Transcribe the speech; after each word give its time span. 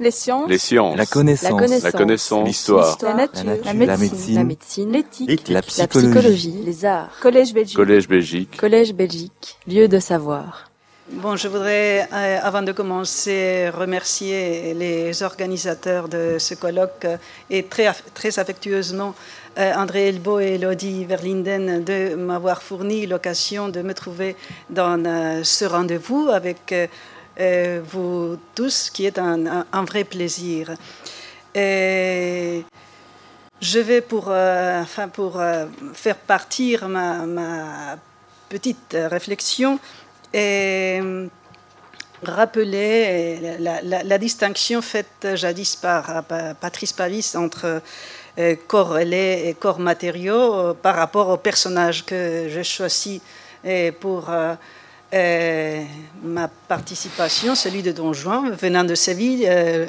Les 0.00 0.10
sciences. 0.10 0.48
Les 0.48 0.58
sciences. 0.58 0.96
La 0.96 1.04
connaissance. 1.06 1.82
La 1.82 1.92
connaissance. 1.92 2.46
L'histoire. 2.48 2.96
La 3.02 3.14
nature. 3.14 3.44
La 3.44 3.72
La 3.72 3.74
nature. 3.74 3.98
médecine. 3.98 4.34
La 4.34 4.44
médecine. 4.44 4.92
L'éthique. 4.92 5.48
La 5.48 5.54
La 5.56 5.62
psychologie. 5.62 6.54
Les 6.64 6.84
arts. 6.86 7.10
Collège 7.20 7.52
Belgique. 7.52 7.76
Collège 7.76 8.08
Belgique. 8.08 8.56
Collège 8.56 8.94
Belgique. 8.94 9.58
Lieu 9.68 9.86
de 9.88 9.98
savoir. 10.00 10.70
Bon, 11.12 11.34
je 11.36 11.48
voudrais, 11.48 12.08
euh, 12.12 12.38
avant 12.40 12.62
de 12.62 12.70
commencer, 12.72 13.68
remercier 13.68 14.74
les 14.74 15.22
organisateurs 15.24 16.08
de 16.08 16.36
ce 16.38 16.54
colloque 16.54 17.04
euh, 17.04 17.16
et 17.50 17.64
très, 17.64 17.86
aff- 17.88 18.04
très 18.14 18.38
affectueusement 18.38 19.14
euh, 19.58 19.72
André 19.74 20.08
Elbo 20.08 20.38
et 20.38 20.54
Elodie 20.54 21.04
Verlinden 21.04 21.82
de 21.82 22.14
m'avoir 22.14 22.62
fourni 22.62 23.06
l'occasion 23.08 23.68
de 23.68 23.82
me 23.82 23.92
trouver 23.92 24.36
dans 24.70 25.04
euh, 25.04 25.40
ce 25.42 25.64
rendez-vous 25.64 26.28
avec 26.32 26.72
vous 27.38 28.38
tous, 28.54 28.90
qui 28.90 29.06
est 29.06 29.18
un, 29.18 29.64
vrai 29.84 30.04
plaisir. 30.04 30.74
Et 31.54 32.64
je 33.60 33.78
vais 33.78 34.00
pour, 34.00 34.28
euh, 34.28 34.82
euh, 35.38 35.66
faire 35.94 36.16
partir 36.16 36.88
ma, 36.88 37.96
petite 38.48 38.94
euh, 38.94 39.08
réflexion 39.08 39.78
et 40.32 40.98
euh, 41.00 41.28
rappeler 42.22 43.58
la, 43.58 44.18
distinction 44.18 44.82
faite 44.82 45.28
jadis 45.34 45.76
par 45.76 46.10
euh, 46.10 46.22
Pa- 46.22 46.54
Patrice 46.54 46.92
Pavis 46.92 47.36
entre 47.36 47.80
euh, 48.38 48.56
corps 48.66 48.88
relais 48.88 49.48
et 49.48 49.54
corps 49.54 49.78
matériaux 49.78 50.54
euh, 50.54 50.74
par 50.74 50.96
rapport 50.96 51.28
au 51.28 51.36
personnage 51.36 52.04
que 52.04 52.48
j'ai 52.48 52.64
choisi 52.64 53.22
euh, 53.64 53.92
pour 54.00 54.30
euh, 55.12 55.82
ma 56.22 56.48
participation, 56.68 57.54
celui 57.54 57.82
de 57.82 57.90
Don 57.90 58.12
Juan, 58.12 58.52
venant 58.52 58.84
de 58.84 58.94
Séville. 58.94 59.44
euh, 59.48 59.86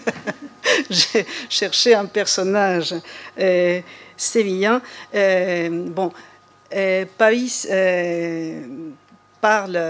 j'ai 0.90 1.26
cherché 1.48 1.94
un 1.94 2.04
personnage 2.04 2.94
euh, 3.38 3.80
sévillan. 4.16 4.80
Euh, 5.14 5.68
bon, 5.88 6.12
Paris 7.16 7.66
parle 9.40 9.80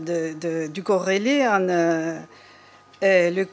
du 0.00 0.82
relais 0.96 1.46
en 1.46 1.60
le, 3.00 3.46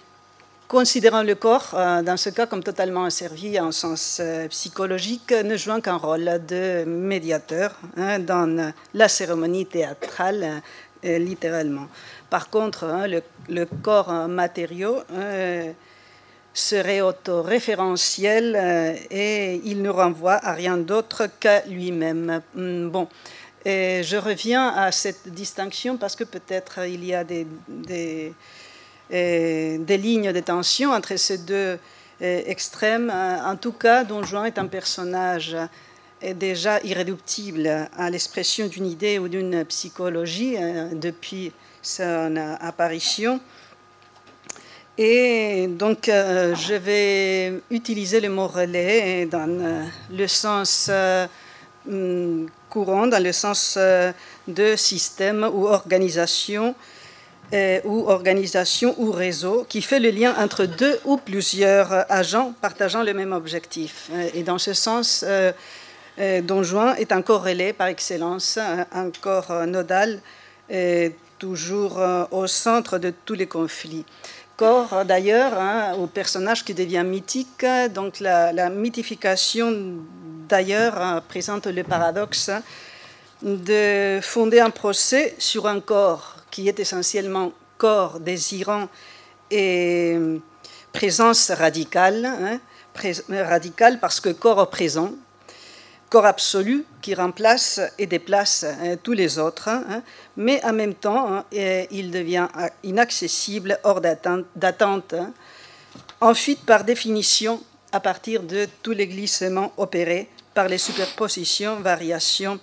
considérant 0.72 1.22
le 1.22 1.36
corps, 1.36 1.72
euh, 1.74 2.02
dans 2.02 2.16
ce 2.16 2.30
cas, 2.30 2.48
comme 2.48 2.64
totalement 2.64 3.04
asservi 3.04 3.60
en 3.60 3.74
sens 3.74 4.20
euh, 4.22 4.48
psychologique, 4.48 5.32
ne 5.32 5.58
jouant 5.58 5.82
qu'un 5.82 5.98
rôle 5.98 6.40
de 6.48 6.86
médiateur 6.86 7.78
hein, 7.98 8.20
dans 8.20 8.72
la 8.94 9.10
cérémonie 9.10 9.66
théâtrale, 9.66 10.62
euh, 11.04 11.18
littéralement. 11.18 11.88
Par 12.30 12.50
contre, 12.50 12.86
hein, 12.86 13.06
le, 13.50 13.66
corps 13.84 14.10
euh, 14.10 14.28
matériau 14.28 15.00
euh, 15.12 15.74
serait 16.54 17.02
autoréférentiel 17.02 18.56
euh, 18.56 18.94
et 19.10 19.60
il 19.66 19.82
ne 19.82 19.90
renvoie 19.90 20.40
à 20.42 20.54
rien 20.54 20.78
d'autre 20.78 21.28
qu'à 21.42 21.66
lui-même. 21.66 22.42
Hum, 22.56 22.90
Bon, 22.90 23.10
je 23.66 24.18
reviens 24.18 24.70
à 24.70 24.94
cette 24.94 25.28
distinction 25.28 25.98
parce 25.98 26.16
que 26.16 26.24
peut-être 26.24 26.88
il 26.88 27.04
y 27.04 27.14
a 27.14 27.26
des, 27.26 27.46
euh, 27.90 28.30
des 29.12 29.98
lignes 29.98 30.32
de 30.32 30.40
tension 30.40 30.92
entre 30.92 31.16
ces 31.18 31.40
deux 31.40 31.78
euh, 32.22 32.42
extrêmes. 32.46 33.12
Euh, 33.14 33.52
En 33.52 33.56
tout 33.58 33.74
cas, 33.74 34.04
Don 34.04 34.24
Juan 34.24 34.46
est 34.46 34.58
un 34.58 34.68
personnage 34.68 35.56
euh, 35.56 36.34
déjà 36.34 36.80
irréductible 36.84 37.68
à 37.98 38.10
l'expression 38.10 38.68
d'une 38.68 38.86
idée 38.86 39.20
ou 39.20 39.28
d'une 39.28 39.66
psychologie 39.66 40.56
euh, 40.58 40.90
depuis 40.94 41.52
son 41.82 42.36
euh, 42.38 42.56
apparition. 42.62 43.40
Et 44.98 45.68
donc, 45.68 46.10
euh, 46.10 46.54
je 46.56 46.76
vais 46.76 47.62
utiliser 47.72 48.20
le 48.22 48.30
mot 48.30 48.48
relais 48.48 49.26
dans 49.26 49.50
euh, 49.50 49.84
le 50.12 50.28
sens 50.28 50.88
euh, 50.90 51.26
hum, 51.90 52.48
courant, 52.70 53.08
dans 53.08 53.24
le 53.24 53.32
sens 53.32 53.76
euh, 53.78 54.12
de 54.48 54.76
système 54.76 55.50
ou 55.52 55.68
organisation, 55.68 56.76
euh, 57.54 57.80
ou 57.84 58.10
organisation 58.10 58.96
ou 58.98 59.12
réseau, 59.12 59.66
qui 59.68 59.82
fait 59.82 60.00
le 60.00 60.10
lien 60.10 60.34
entre 60.38 60.66
deux 60.66 61.00
ou 61.06 61.18
plusieurs 61.18 62.06
agents 62.12 62.54
partageant 62.62 63.04
le 63.04 63.14
même 63.14 63.34
objectif. 63.34 64.10
Euh, 64.14 64.30
Et 64.34 64.44
dans 64.44 64.58
ce 64.58 64.74
sens, 64.74 65.24
euh, 65.28 65.52
Don 66.44 66.62
Juan 66.64 66.96
est 66.98 67.12
un 67.12 67.22
corps 67.22 67.44
relais 67.44 67.74
par 67.74 67.88
excellence, 67.88 68.58
un- 68.58 69.12
corps 69.22 69.66
nodal, 69.66 70.20
toujours 71.40 72.00
au 72.32 72.46
centre 72.48 73.00
de 73.00 73.12
tous 73.26 73.34
les 73.34 73.48
conflits 73.48 74.06
corps 74.58 75.06
d'ailleurs 75.06 75.54
hein, 75.58 75.96
au 75.98 76.06
personnage 76.06 76.64
qui 76.64 76.76
devient 76.76 77.04
mythique. 77.04 77.66
Donc 77.96 78.20
la, 78.20 78.54
la 78.54 78.70
mythification 78.70 79.74
d'ailleurs 80.48 81.02
euh, 81.02 81.20
présente 81.28 81.66
le 81.66 81.84
paradoxe 81.84 82.50
hein, 82.50 82.62
de 83.42 84.20
fonder 84.22 84.60
un 84.60 84.70
procès 84.70 85.34
sur 85.40 85.66
un 85.68 85.80
corps 85.80 86.36
qui 86.52 86.68
est 86.68 86.80
essentiellement 86.80 87.54
corps 87.78 88.20
désirant 88.20 88.88
et 89.50 90.14
euh, 90.16 90.38
présence 90.94 91.50
radicale, 91.50 92.26
hein, 92.26 92.60
radicale 93.30 94.00
parce 94.00 94.20
que 94.20 94.30
corps 94.30 94.70
présent, 94.70 95.14
corps 96.10 96.26
absolu 96.26 96.86
qui 97.02 97.16
remplace 97.16 97.80
et 97.98 98.06
déplace 98.06 98.66
hein, 98.66 98.98
tous 99.02 99.14
les 99.14 99.40
autres, 99.40 99.70
hein, 99.70 100.04
mais 100.38 100.64
en 100.64 100.74
même 100.74 100.94
temps, 100.94 101.46
il 101.52 102.12
devient 102.12 102.48
inaccessible, 102.84 103.80
hors 103.84 104.02
d'attente, 104.02 105.14
hein, 105.14 105.34
ensuite 106.20 106.66
par 106.66 106.84
définition 106.84 107.62
à 107.92 108.00
partir 108.00 108.44
de 108.44 108.68
tous 108.84 108.92
les 108.92 109.08
glissements 109.08 109.74
opérés 109.78 110.30
par 110.54 110.68
les 110.68 110.78
superpositions, 110.78 111.78
variations 111.78 112.60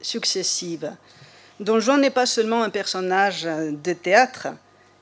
successives. 0.00 0.92
Don 1.60 1.78
Juan 1.78 2.00
n'est 2.00 2.08
pas 2.08 2.24
seulement 2.24 2.62
un 2.62 2.70
personnage 2.70 3.42
de 3.42 3.92
théâtre, 3.92 4.48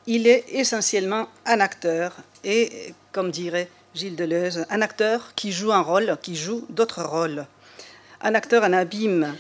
il 0.09 0.27
est 0.27 0.45
essentiellement 0.49 1.29
un 1.47 1.61
acteur 1.61 2.17
et, 2.43 2.93
comme 3.13 3.31
dirait 3.31 3.69
Gilles 3.95 4.17
Deleuze, 4.17 4.67
un 4.69 4.83
acteur 4.83 5.35
qui 5.37 5.53
joue 5.53 5.71
un 5.71 5.83
rôle, 5.83 6.19
qui 6.21 6.35
joue 6.35 6.67
d'autres 6.69 7.05
rôles. 7.05 7.47
Un 8.23 8.35
acteur 8.35 8.65
en 8.65 8.73
abîme. 8.73 9.37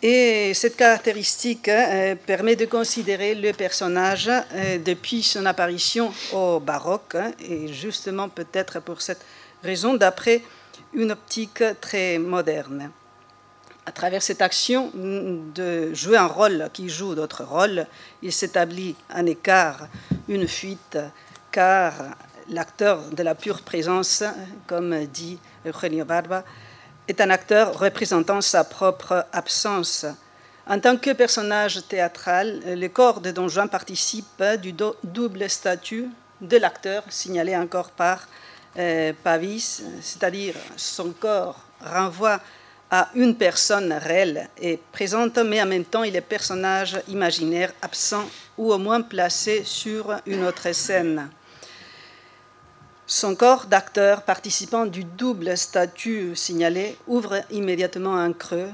Et 0.00 0.54
cette 0.54 0.76
caractéristique 0.76 1.68
euh, 1.68 2.14
permet 2.14 2.56
de 2.56 2.64
considérer 2.64 3.34
le 3.34 3.52
personnage 3.52 4.30
euh, 4.30 4.78
depuis 4.78 5.22
son 5.22 5.44
apparition 5.44 6.10
au 6.32 6.58
baroque, 6.58 7.16
hein, 7.16 7.32
et 7.46 7.70
justement 7.70 8.30
peut-être 8.30 8.80
pour 8.80 9.02
cette 9.02 9.20
raison 9.62 9.92
d'après 9.92 10.40
une 10.94 11.12
optique 11.12 11.62
très 11.82 12.16
moderne 12.16 12.90
à 13.90 13.92
travers 13.92 14.22
cette 14.22 14.40
action 14.40 14.92
de 14.94 15.92
jouer 15.92 16.16
un 16.16 16.28
rôle 16.28 16.70
qui 16.72 16.88
joue 16.88 17.16
d'autres 17.16 17.42
rôles, 17.42 17.88
il 18.22 18.32
s'établit 18.32 18.94
un 19.12 19.26
écart, 19.26 19.88
une 20.28 20.46
fuite, 20.46 20.96
car 21.50 21.94
l'acteur 22.50 23.00
de 23.10 23.24
la 23.24 23.34
pure 23.34 23.62
présence, 23.62 24.22
comme 24.68 25.06
dit 25.06 25.40
Eugenio 25.66 26.04
Barba, 26.04 26.44
est 27.08 27.20
un 27.20 27.30
acteur 27.30 27.76
représentant 27.76 28.40
sa 28.40 28.62
propre 28.62 29.26
absence. 29.32 30.06
En 30.68 30.78
tant 30.78 30.96
que 30.96 31.10
personnage 31.10 31.84
théâtral, 31.88 32.60
le 32.64 32.86
corps 32.86 33.20
de 33.20 33.32
Don 33.32 33.48
Juan 33.48 33.68
participe 33.68 34.40
du 34.62 34.72
do- 34.72 34.94
double 35.02 35.50
statut 35.50 36.08
de 36.40 36.56
l'acteur, 36.58 37.02
signalé 37.08 37.56
encore 37.56 37.90
par 37.90 38.28
euh, 38.78 39.12
Pavis, 39.24 39.82
c'est-à-dire 40.00 40.54
son 40.76 41.10
corps 41.10 41.58
renvoie 41.84 42.38
à 42.90 43.08
une 43.14 43.36
personne 43.36 43.92
réelle 43.92 44.48
et 44.60 44.78
présente, 44.92 45.38
mais 45.38 45.62
en 45.62 45.66
même 45.66 45.84
temps 45.84 46.02
il 46.02 46.16
est 46.16 46.20
personnage 46.20 47.00
imaginaire 47.08 47.72
absent 47.82 48.24
ou 48.58 48.72
au 48.72 48.78
moins 48.78 49.00
placé 49.02 49.62
sur 49.64 50.16
une 50.26 50.44
autre 50.44 50.72
scène. 50.72 51.30
Son 53.06 53.34
corps 53.34 53.66
d'acteur 53.66 54.22
participant 54.22 54.86
du 54.86 55.04
double 55.04 55.56
statut 55.56 56.36
signalé 56.36 56.96
ouvre 57.06 57.42
immédiatement 57.50 58.16
un 58.16 58.32
creux, 58.32 58.70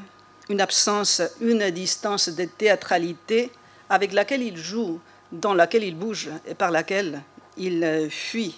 une 0.48 0.60
absence, 0.60 1.22
une 1.40 1.70
distance 1.70 2.28
de 2.28 2.44
théâtralité 2.44 3.50
avec 3.88 4.12
laquelle 4.12 4.42
il 4.42 4.56
joue, 4.56 5.00
dans 5.32 5.54
laquelle 5.54 5.84
il 5.84 5.96
bouge 5.96 6.28
et 6.46 6.54
par 6.54 6.70
laquelle 6.70 7.22
il 7.56 8.08
fuit. 8.10 8.56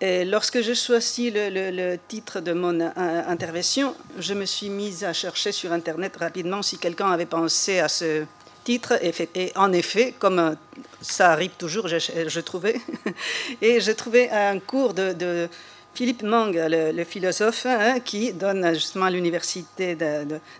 Et 0.00 0.26
lorsque 0.26 0.60
j'ai 0.60 0.74
choisi 0.74 1.30
le, 1.34 1.96
titre 1.96 2.40
de 2.40 2.52
mon 2.52 2.78
euh, 2.80 2.90
intervention, 2.96 3.94
je 4.18 4.34
me 4.34 4.44
suis 4.44 4.68
mise 4.68 5.04
à 5.04 5.14
chercher 5.14 5.52
sur 5.52 5.72
Internet 5.72 6.18
rapidement 6.18 6.60
si 6.60 6.76
quelqu'un 6.76 7.10
avait 7.10 7.24
pensé 7.24 7.78
à 7.78 7.88
ce 7.88 8.24
titre. 8.62 8.98
Et, 9.02 9.52
en 9.56 9.72
effet, 9.72 10.14
comme 10.18 10.38
euh, 10.38 10.54
ça 11.00 11.32
arrive 11.32 11.52
toujours, 11.56 11.88
je, 11.88 11.96
je 12.26 12.40
trouvais. 12.40 12.78
Et 13.62 13.80
j'ai 13.80 13.94
trouvé 13.94 14.28
un 14.30 14.58
cours 14.58 14.92
de, 14.92 15.48
Philippe 15.94 16.24
Mang, 16.24 16.52
le, 16.54 17.04
philosophe, 17.04 17.64
hein, 17.64 18.00
qui 18.00 18.34
donne 18.34 18.74
justement 18.74 19.06
à 19.06 19.10
l'université 19.10 19.96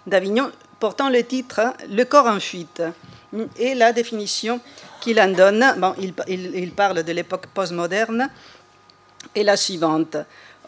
d'Avignon, 0.06 0.50
portant 0.80 1.10
le 1.10 1.22
titre 1.24 1.74
Le 1.90 2.04
corps 2.04 2.26
en 2.26 2.40
fuite. 2.40 2.82
Et 3.58 3.74
la 3.74 3.92
définition 3.92 4.60
qu'il 5.02 5.20
en 5.20 5.28
donne, 5.28 5.62
bon, 5.76 5.94
il 6.26 6.72
parle 6.72 7.02
de 7.02 7.12
l'époque 7.12 7.48
postmoderne, 7.48 8.30
est 9.34 9.42
la 9.42 9.56
suivante. 9.56 10.16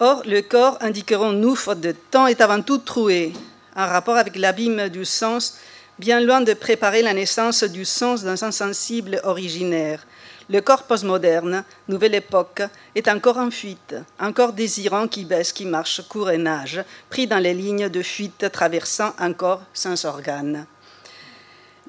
Or, 0.01 0.23
le 0.27 0.43
corps, 0.43 0.79
indiquerons-nous, 0.81 1.55
faute 1.55 1.81
de 1.81 1.93
temps, 1.93 2.27
est 2.27 2.41
avant 2.41 2.63
tout 2.63 2.79
troué, 2.79 3.33
en 3.75 3.87
rapport 3.87 4.17
avec 4.17 4.37
l'abîme 4.37 4.89
du 4.89 5.05
sens, 5.05 5.59
bien 5.99 6.21
loin 6.21 6.41
de 6.41 6.55
préparer 6.55 7.03
la 7.03 7.15
naissance 7.15 7.65
du 7.65 7.85
sens 7.85 8.23
dans 8.23 8.45
un 8.45 8.53
sensible 8.53 9.21
originaire. 9.25 10.07
Le 10.51 10.61
corps 10.61 10.85
postmoderne, 10.85 11.65
nouvelle 11.89 12.15
époque, 12.15 12.63
est 12.95 13.09
encore 13.09 13.37
en 13.37 13.51
fuite, 13.51 13.97
encore 14.19 14.53
désirant 14.53 15.07
qui 15.07 15.25
baisse, 15.25 15.53
qui 15.53 15.67
marche, 15.67 16.01
court 16.09 16.31
et 16.31 16.39
nage, 16.39 16.83
pris 17.11 17.27
dans 17.27 17.39
les 17.39 17.53
lignes 17.53 17.89
de 17.89 18.03
fuite 18.03 18.51
traversant 18.51 19.13
un 19.19 19.33
corps 19.33 19.63
sans 19.75 20.05
organes. 20.07 20.65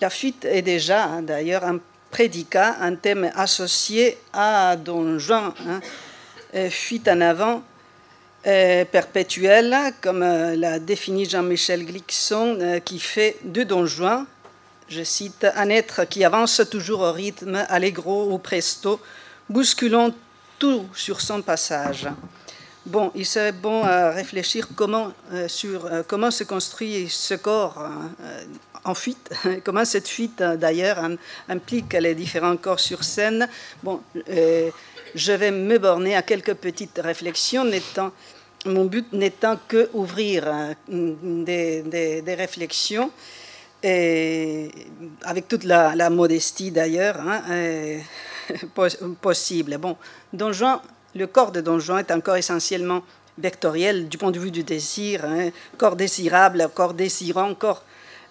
La 0.02 0.10
fuite 0.10 0.46
est 0.46 0.62
déjà, 0.62 1.06
hein, 1.06 1.22
d'ailleurs, 1.22 1.64
un 1.64 1.80
prédicat, 2.12 2.78
un 2.82 2.96
thème 2.96 3.32
associé 3.36 4.18
à 4.34 4.76
Don 4.76 5.20
Juan, 5.20 5.54
hein, 5.68 5.80
fuite 6.70 7.08
en 7.08 7.22
avant, 7.22 7.64
perpétuelle, 8.44 9.76
comme 10.02 10.24
euh, 10.24 10.56
l'a 10.56 10.80
défini 10.80 11.26
Jean-Michel 11.26 11.86
Glixon, 11.86 12.58
euh, 12.62 12.80
qui 12.80 13.00
fait 13.00 13.38
de 13.44 13.64
Don 13.64 13.86
Juan, 13.86 14.26
je 14.88 15.04
cite, 15.04 15.46
un 15.56 15.70
être 15.70 16.06
qui 16.06 16.24
avance 16.24 16.62
toujours 16.70 17.02
au 17.02 17.12
rythme 17.12 17.66
allegro 17.70 18.32
ou 18.32 18.38
presto, 18.38 19.00
bousculant 19.50 20.12
tout 20.58 20.86
sur 20.94 21.22
son 21.22 21.42
passage. 21.42 22.08
Bon, 22.86 23.12
il 23.14 23.26
serait 23.26 23.52
bon 23.52 23.84
à 23.84 24.10
réfléchir 24.10 24.68
comment, 24.76 25.12
euh, 25.34 25.48
sur 25.48 25.88
comment 26.08 26.32
se 26.32 26.44
construit 26.44 27.08
ce 27.10 27.36
corps 27.36 27.78
hein, 27.78 28.10
en 28.84 28.96
fuite, 28.96 29.32
comment 29.64 29.86
cette 29.86 30.08
fuite 30.08 30.42
d'ailleurs 30.42 31.06
implique 31.50 31.94
les 31.94 32.16
différents 32.16 32.58
corps 32.58 32.80
sur 32.80 33.04
scène. 33.04 33.48
Bon, 33.84 34.02
je 35.16 35.32
vais 35.32 35.52
me 35.52 35.78
borner 35.78 36.16
à 36.16 36.22
quelques 36.22 36.54
petites 36.56 37.00
réflexions, 37.04 37.66
mon 38.66 38.86
but 38.86 39.12
n'étant 39.14 39.58
que 39.68 39.90
ouvrir 39.94 40.46
euh, 40.48 40.74
des, 40.90 42.36
réflexions, 42.36 43.12
et 43.82 44.70
avec 45.24 45.48
toute 45.48 45.64
la, 45.64 46.10
modestie 46.10 46.72
d'ailleurs 46.72 47.20
hein, 47.22 47.42
euh, 47.50 48.00
possible. 49.22 49.78
Bon, 49.78 49.96
Don 50.34 50.52
le 51.16 51.26
corps 51.26 51.52
de 51.52 51.62
Don 51.62 51.80
Juan 51.80 52.00
est 52.00 52.12
encore 52.12 52.36
essentiellement 52.36 53.02
vectoriel 53.38 54.10
du 54.10 54.18
point 54.18 54.32
de 54.32 54.40
vue 54.40 54.52
du 54.52 54.64
désir, 54.64 55.26
hein, 55.26 55.50
corps 55.78 55.96
désirable, 55.96 56.70
corps 56.76 56.94
désirant, 56.94 57.56
corps 57.56 57.84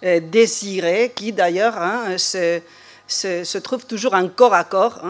euh, 0.03 0.19
désiré, 0.19 1.11
qui 1.13 1.33
d'ailleurs 1.33 1.77
hein, 1.77 2.17
se, 2.17 2.61
se, 3.07 3.57
trouve 3.57 3.85
toujours 3.85 4.13
en 4.13 4.29
corps 4.29 4.53
à 4.53 4.63
corps 4.63 5.01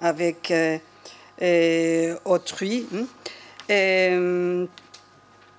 avec 0.00 0.52
autrui. 2.24 2.86
Hein. 2.94 3.06
Et, 3.68 4.66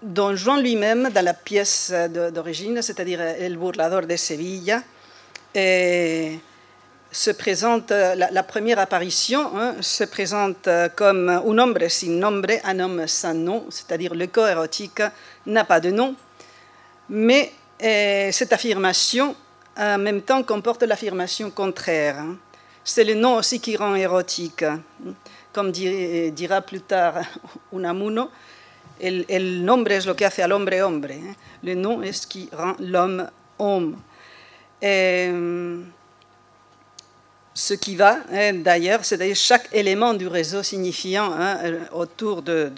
Don 0.02 0.34
Juan 0.34 0.62
lui-même, 0.62 1.10
dans 1.10 1.26
la 1.26 1.34
pièce 1.34 1.92
d'origine, 2.34 2.82
c'est-à-dire 2.82 3.20
El 3.20 3.58
Burlador 3.58 4.04
de 4.04 4.16
Sevilla, 4.16 4.82
se 5.54 7.32
présente, 7.32 7.92
la, 7.92 8.44
première 8.44 8.80
apparition 8.80 9.52
hein, 9.58 9.76
se 9.82 10.06
présente 10.06 10.70
comme 10.96 11.28
un 11.28 11.58
hombre 11.58 11.90
sin 11.90 12.12
nombre, 12.12 12.54
un 12.64 12.80
homme 12.80 13.08
sans 13.08 13.34
nom, 13.34 13.66
c'est-à-dire 13.70 14.16
le 14.16 14.28
corps 14.28 14.48
érotique 14.48 15.02
n'a 15.46 15.66
pas 15.66 15.82
de 15.82 15.92
nom, 15.92 16.16
mais 17.10 17.52
cette 17.78 18.54
affirmation 18.54 19.36
en 19.78 19.98
même 19.98 20.22
temps 20.22 20.44
comporte 20.44 20.84
l'affirmation 20.84 21.52
contraire. 21.52 22.20
Hein. 22.20 22.38
C'est 22.84 23.04
le 23.04 23.14
nom 23.16 23.36
aussi 23.36 23.60
qui 23.60 23.76
rend 23.76 23.96
érotique 23.96 24.66
comme 25.54 25.72
dira 25.72 26.62
plus 26.62 26.82
tard 26.82 27.26
Unamuno, 27.72 28.30
el, 29.00 29.26
el 29.28 29.64
nombre 29.64 29.96
es 29.96 30.06
lo 30.06 30.16
que 30.16 30.26
hace 30.26 30.44
al 30.44 30.52
hombre. 30.52 30.82
Hein. 30.82 31.36
Le 31.64 31.76
nom 31.76 32.02
est 32.02 32.14
ce 32.14 32.28
qui 32.28 32.50
rend 32.52 32.76
l'homme 32.80 33.30
homme. 33.58 33.98
Et, 34.82 35.30
ce 37.60 37.74
qui 37.74 37.96
va, 37.98 38.20
hein, 38.32 38.54
d'ailleurs, 38.54 39.04
c'est-à-dire 39.04 39.36
chaque 39.36 39.68
élément 39.74 40.14
du 40.14 40.28
réseau 40.28 40.64
signifiant 40.64 41.34
hein, 41.34 41.58
euh, 41.64 41.80
autour 41.92 42.42
de, 42.42 42.72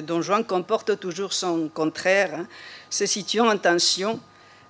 Don 0.00 0.22
Juan 0.22 0.44
comporte 0.44 0.98
toujours 0.98 1.32
son 1.32 1.68
contraire, 1.68 2.44
se 2.90 3.06
situant 3.06 3.48
en 3.48 3.56
tension 3.56 4.18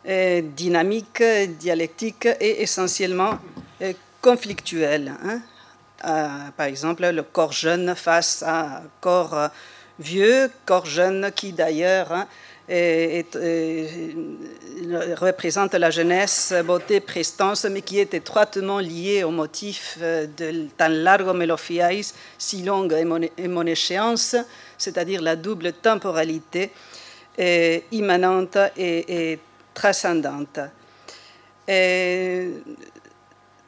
euh, 0.07 0.43
dynamique, 0.43 1.23
dialectique 1.59 2.29
et 2.41 2.63
essentiellement 2.63 3.39
euh, 3.81 3.95
conflictuelle 4.21 5.15
par 6.03 6.67
exemple, 6.67 7.07
le 7.07 7.23
corps 7.23 7.53
jeune 7.53 7.95
face 7.95 8.43
à 8.43 8.83
corps 9.01 9.35
euh, 9.35 9.49
vieux, 9.99 10.51
corps 10.67 10.87
jeune 10.87 11.31
qui 11.35 11.53
d'ailleurs 11.53 12.13
hein, 12.13 12.27
représente 15.17 15.75
la 15.75 15.91
jeunesse, 15.91 16.55
beauté, 16.65 17.01
prestance, 17.01 17.65
mais 17.65 17.83
qui 17.83 17.99
est 18.01 18.15
étroitement 18.15 18.79
lié 18.79 19.23
au 19.23 19.31
motif 19.31 19.99
euh, 20.01 20.27
de 20.37 20.69
tan 20.77 20.89
largo 20.89 21.33
me 21.33 21.47
lo 21.47 21.57
fiáis, 21.57 22.13
si 22.39 22.63
longue 22.63 22.93
est 22.93 23.05
mon, 23.49 23.67
échéance, 23.67 24.37
c'est-à-dire 24.79 25.23
la 25.23 25.37
double 25.37 25.73
temporalité 25.75 26.73
immanente 27.91 28.59
et, 28.77 29.33
et 29.33 29.39
transcendante. 29.75 30.61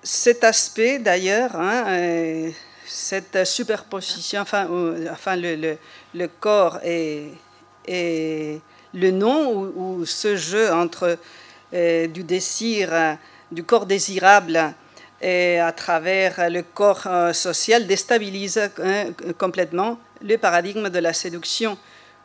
Et 0.06 0.08
cet 0.08 0.44
aspect, 0.44 1.00
d'ailleurs, 1.00 1.56
hein, 1.56 1.84
euh, 1.88 2.50
cette 2.86 3.44
superposition, 3.44 4.40
enfin, 4.40 4.68
enfin 5.10 5.34
le, 5.34 5.76
le, 6.14 6.28
corps 6.28 6.78
et, 6.84 7.32
et, 7.88 8.60
le 8.94 9.10
nom, 9.10 9.72
ou, 9.74 10.06
ce 10.06 10.36
jeu 10.36 10.72
entre 10.72 11.18
euh, 11.74 12.06
du 12.06 12.22
désir, 12.22 13.18
du 13.50 13.64
corps 13.64 13.84
désirable 13.84 14.74
et 15.20 15.58
à 15.58 15.72
travers 15.72 16.50
le 16.50 16.62
corps 16.62 17.02
euh, 17.06 17.32
social 17.32 17.88
déstabilise 17.88 18.60
hein, 18.78 19.06
complètement 19.36 19.98
le 20.22 20.36
paradigme 20.36 20.88
de 20.88 21.00
la 21.00 21.14
séduction, 21.14 21.76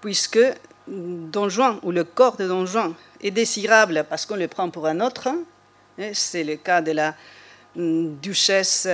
puisque 0.01 0.39
Don 0.87 1.49
Juan, 1.49 1.79
ou 1.81 1.91
le 1.91 2.03
corps 2.03 2.37
de 2.37 2.47
Don 2.47 2.67
Juan, 2.67 2.93
est 3.21 3.31
désirable 3.31 4.05
parce 4.07 4.27
qu'on 4.27 4.35
le 4.35 4.47
prend 4.47 4.69
pour 4.69 4.85
un 4.85 4.99
autre. 4.99 5.29
Hein, 5.29 6.11
c'est 6.13 6.43
le 6.43 6.57
cas 6.57 6.81
de 6.81 6.91
la 6.91 7.15
duchesse 7.75 8.87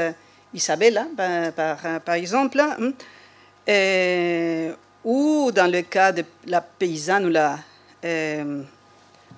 Isabella, 0.54 1.08
par, 1.56 2.02
par, 2.02 2.16
exemple, 2.16 2.60
hein, 2.60 2.94
ou 5.04 5.52
dans 5.54 5.72
le 5.72 5.82
cas 5.84 6.12
de 6.12 6.24
la 6.46 6.62
paysanne 6.62 7.26
ou 7.26 7.30
la 7.30 7.58
euh, 8.04 8.62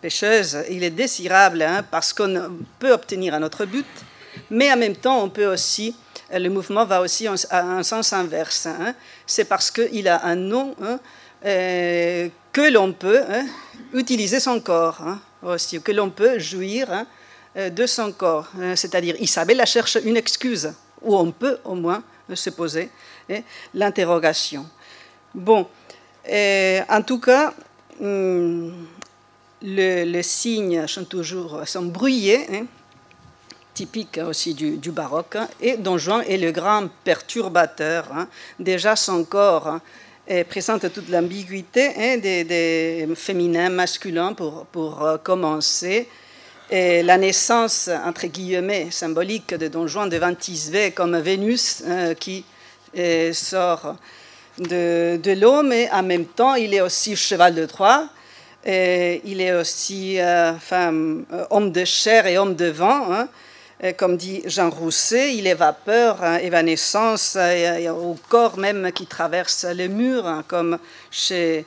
pêcheuse, 0.01 0.57
il 0.69 0.83
est 0.83 0.89
désirable 0.89 1.61
hein, 1.61 1.83
parce 1.89 2.11
qu'on 2.11 2.57
peut 2.79 2.91
obtenir 2.91 3.33
un 3.33 3.43
autre 3.43 3.65
but, 3.65 3.85
mais 4.49 4.71
en 4.71 4.77
même 4.77 4.95
temps, 4.95 5.21
on 5.23 5.29
peut 5.29 5.45
aussi, 5.45 5.95
le 6.31 6.49
mouvement 6.49 6.85
va 6.85 7.01
aussi 7.01 7.29
en, 7.29 7.35
un 7.51 7.83
sens 7.83 8.13
inverse. 8.13 8.65
Hein. 8.65 8.95
c'est 9.25 9.45
parce 9.45 9.69
qu'il 9.69 10.07
a 10.07 10.25
un 10.25 10.35
nom 10.35 10.75
euh, 11.45 12.29
que 12.51 12.71
l'on 12.71 12.91
peut 12.93 13.21
utiliser 13.93 14.39
son 14.39 14.59
corps 14.59 15.01
aussi, 15.43 15.81
que 15.81 15.91
l'on 15.91 16.09
peut 16.09 16.39
jouir 16.39 16.91
euh, 16.91 17.03
de 17.55 17.85
son 17.85 18.11
corps. 18.11 18.49
Euh, 18.59 18.75
c'est-à-dire, 18.75 19.15
Isabella 19.19 19.65
cherche 19.65 19.97
une 20.03 20.17
excuse, 20.17 20.71
où 21.01 21.17
on 21.17 21.31
peut 21.31 21.57
au 21.65 21.75
moins 21.75 22.03
se 22.33 22.49
poser 22.51 22.89
hein, 23.29 23.39
l'interrogation. 23.73 24.65
Bon, 25.33 25.67
euh, 26.29 26.81
en 26.87 27.01
tout 27.01 27.19
cas, 27.19 27.53
hum, 27.99 28.87
les 29.61 30.23
signes 30.23 30.87
sont 30.87 31.05
toujours 31.05 31.61
sont 31.65 31.83
brouillés, 31.83 32.45
hein, 32.51 32.65
typiques 33.73 34.19
aussi 34.25 34.53
du, 34.53 34.91
baroque, 34.91 35.37
et 35.59 35.77
Don 35.77 35.97
Juan 35.97 36.23
est 36.27 36.37
le 36.37 36.51
grand 36.51 36.87
perturbateur. 37.03 38.09
Hein. 38.13 38.27
Déjà, 38.59 38.95
son 38.95 39.23
corps 39.23 39.79
présente 40.47 40.93
toute 40.93 41.09
l'ambiguïté 41.09 42.17
des, 42.17 42.43
des, 42.43 43.07
féminins, 43.15 43.69
masculins 43.69 44.33
pour, 44.33 44.65
pour 44.67 45.17
commencer. 45.23 46.07
Et 46.71 47.01
la 47.01 47.17
naissance, 47.17 47.89
entre 48.05 48.27
guillemets, 48.27 48.89
symbolique 48.91 49.55
de 49.55 49.67
Don 49.67 49.87
Juan 49.87 50.07
de 50.07 50.17
Ventisve 50.17 50.91
comme 50.93 51.17
Vénus 51.17 51.81
hein, 51.87 52.13
qui 52.13 52.45
euh, 52.95 53.33
sort 53.33 53.95
de, 54.59 55.17
de 55.17 55.31
l'eau, 55.31 55.63
mais 55.63 55.89
en 55.91 56.03
même 56.03 56.25
temps, 56.25 56.53
il 56.53 56.75
est 56.75 56.81
aussi 56.81 57.15
cheval 57.15 57.55
de 57.55 57.65
Troie. 57.65 58.07
Et 58.63 59.21
il 59.25 59.41
est 59.41 59.53
aussi 59.53 60.19
euh, 60.19 60.51
euh, 60.71 61.23
homme 61.49 61.71
de 61.71 61.85
chair 61.85 62.27
et 62.27 62.37
homme 62.37 62.53
de 62.53 62.67
vent. 62.67 63.13
Hein. 63.13 63.27
comme 63.97 64.15
dit 64.15 64.43
Jean 64.45 64.69
Rousset, 64.69 65.35
il 65.35 65.47
est 65.47 65.55
vapeur, 65.55 66.23
hein, 66.23 66.37
évanescence, 66.37 67.35
au 67.89 68.15
corps 68.27 68.59
même 68.59 68.91
qui 68.91 69.07
traverse 69.07 69.65
les 69.65 69.87
murs, 69.87 70.27
hein, 70.27 70.43
comme 70.47 70.77
chez 71.09 71.65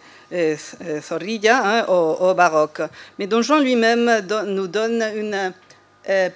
Zorrilla 1.01 1.89
au, 1.89 2.35
baroque. 2.35 2.83
Mais 3.19 3.27
Don 3.27 3.43
Juan 3.43 3.63
lui-même 3.63 4.27
nous 4.47 4.67
donne 4.67 5.03
une 5.15 5.53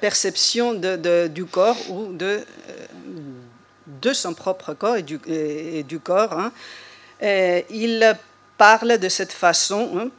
perception 0.00 0.74
du 0.74 1.44
corps 1.46 1.78
ou 1.90 2.12
de, 2.12 2.40
de 3.86 4.12
son 4.12 4.34
propre 4.34 4.74
corps 4.74 4.96
et 4.96 5.02
du, 5.02 5.18
du 5.84 5.98
corps. 5.98 6.32
Hein. 6.32 6.52
il 7.70 8.16
parle 8.56 8.98
de 8.98 9.08
cette 9.08 9.32
façon. 9.32 10.10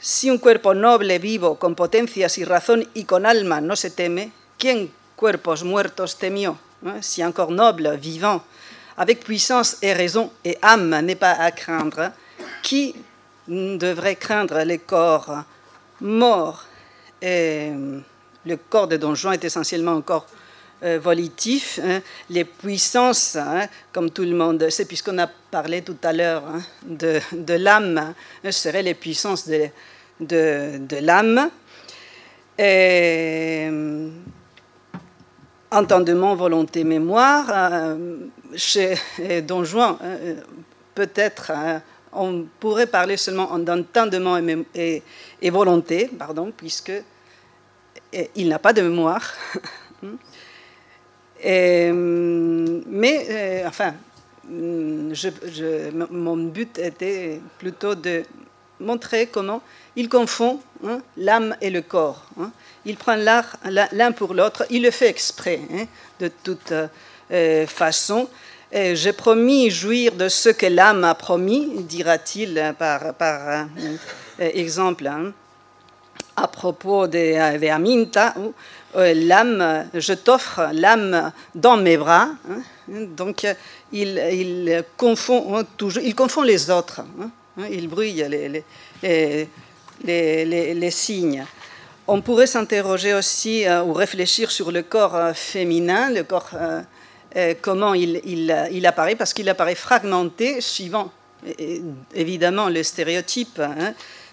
Si 0.00 0.30
un 0.30 0.38
cuerpo 0.38 0.74
noble, 0.74 1.18
vivo, 1.18 1.56
con 1.56 1.74
potencias 1.74 2.38
y 2.38 2.44
razón 2.44 2.86
y 2.94 3.02
con 3.04 3.26
alma 3.26 3.60
no 3.60 3.74
se 3.74 3.90
teme, 3.90 4.30
¿quién 4.56 4.92
cuerpos 5.16 5.64
muertos 5.64 6.18
temió 6.18 6.56
Si 7.00 7.20
un 7.22 7.32
corps 7.32 7.50
noble, 7.50 7.96
vivant, 7.96 8.44
avec 8.96 9.24
puissance 9.24 9.78
et 9.82 9.92
raison 9.92 10.30
et 10.44 10.56
âme 10.62 11.00
n'est 11.00 11.16
pas 11.16 11.32
à 11.32 11.50
craindre, 11.50 12.12
qui 12.62 12.94
devrait 13.48 14.16
craindre 14.16 14.62
les 14.62 14.78
corps 14.78 15.44
morts 16.00 16.64
et 17.20 17.70
Le 18.46 18.56
corps 18.56 18.88
de 18.88 18.96
Don 18.96 19.14
Juan 19.14 19.34
est 19.34 19.44
essentiellement 19.44 19.96
un 19.96 20.00
corps 20.00 20.26
euh, 20.84 20.98
volitif. 21.02 21.80
Hein. 21.82 22.00
Les 22.30 22.44
puissances, 22.44 23.36
hein, 23.36 23.66
comme 23.92 24.10
tout 24.10 24.22
le 24.22 24.34
monde 24.34 24.70
sait, 24.70 24.84
puisqu'on 24.84 25.18
a 25.18 25.26
parlé 25.26 25.82
tout 25.82 25.96
à 26.04 26.12
l'heure 26.12 26.44
hein, 26.46 26.62
de, 26.86 27.54
l'âme, 27.54 28.14
seraient 28.48 28.84
les 28.84 28.94
puissances 28.94 29.48
de, 29.48 31.00
l'âme. 31.00 31.50
entendement, 35.70 36.36
volonté, 36.36 36.84
mémoire. 36.84 37.46
Euh, 37.50 38.16
chez 38.54 38.96
Don 39.42 39.64
Juan, 39.64 39.98
euh, 40.02 40.36
peut-être 40.94 41.52
on 42.12 42.46
pourrait 42.60 42.86
parler 42.86 43.16
seulement 43.16 43.58
d'entendement 43.58 44.38
et, 44.74 45.02
et, 45.40 45.50
volonté, 45.50 46.10
pardon, 46.18 46.52
puisque 46.56 46.92
il 48.34 48.48
n'a 48.48 48.58
pas 48.58 48.72
de 48.72 48.82
mémoire. 48.82 49.34
mais, 51.44 51.92
euh, 53.30 53.66
enfin, 53.66 53.94
mon 54.48 56.36
but 56.36 56.78
était 56.78 57.40
plutôt 57.58 57.94
de 57.94 58.22
montrer 58.80 59.26
comment 59.26 59.62
il 59.96 60.08
confond 60.08 60.60
hein, 60.86 61.00
l'âme 61.16 61.56
et 61.60 61.70
le 61.70 61.82
corps. 61.82 62.24
Hein. 62.40 62.50
Il 62.84 62.96
prend 62.96 63.16
l'un 63.16 64.12
pour 64.12 64.34
l'autre, 64.34 64.64
il 64.70 64.82
le 64.82 64.90
fait 64.90 65.08
exprès, 65.08 65.60
hein, 65.72 65.84
de 66.20 66.28
toute 66.28 66.72
euh, 67.30 67.66
façon. 67.66 68.28
J'ai 68.72 69.12
promis 69.12 69.70
jouir 69.70 70.12
de 70.12 70.28
ce 70.28 70.50
que 70.50 70.66
l'âme 70.66 71.04
a 71.04 71.14
promis, 71.14 71.70
dira-t-il 71.84 72.74
par, 72.78 73.14
par 73.14 73.40
euh, 73.48 73.64
exemple 74.38 75.10
à 76.36 76.46
propos 76.46 77.06
de, 77.06 77.58
de 77.58 77.66
Aminta, 77.66 78.34
euh, 78.96 79.12
l'âme, 79.14 79.88
je 79.92 80.12
t'offre 80.12 80.68
l'âme 80.72 81.32
dans 81.54 81.76
mes 81.76 81.96
bras. 81.96 82.28
Hein. 82.48 82.60
donc, 83.16 83.46
il, 83.92 84.18
il, 84.32 84.84
confond 84.96 85.56
hein, 85.56 85.64
toujours, 85.76 86.02
il 86.02 86.14
confond 86.14 86.42
les 86.42 86.70
autres. 86.70 87.00
Hein. 87.20 87.30
il 87.70 87.88
brouille 87.88 88.24
les, 88.28 88.62
les, 89.02 89.48
les, 90.04 90.74
les, 90.74 90.90
signes. 90.90 91.44
On 92.06 92.20
pourrait 92.22 92.46
s'interroger 92.46 93.14
aussi 93.14 93.66
euh, 93.66 93.82
ou 93.82 93.92
réfléchir 93.92 94.50
sur 94.50 94.70
le 94.70 94.82
corps 94.82 95.16
euh, 95.16 95.32
féminin, 95.34 96.10
le 96.10 96.22
corps, 96.22 96.50
comment 97.60 97.94
il, 97.94 98.86
apparaît, 98.86 99.16
parce 99.16 99.32
qu'il 99.32 99.48
apparaît 99.48 99.74
fragmenté, 99.74 100.60
suivant 100.60 101.12
évidemment 102.14 102.68
le 102.68 102.82
stéréotype 102.82 103.60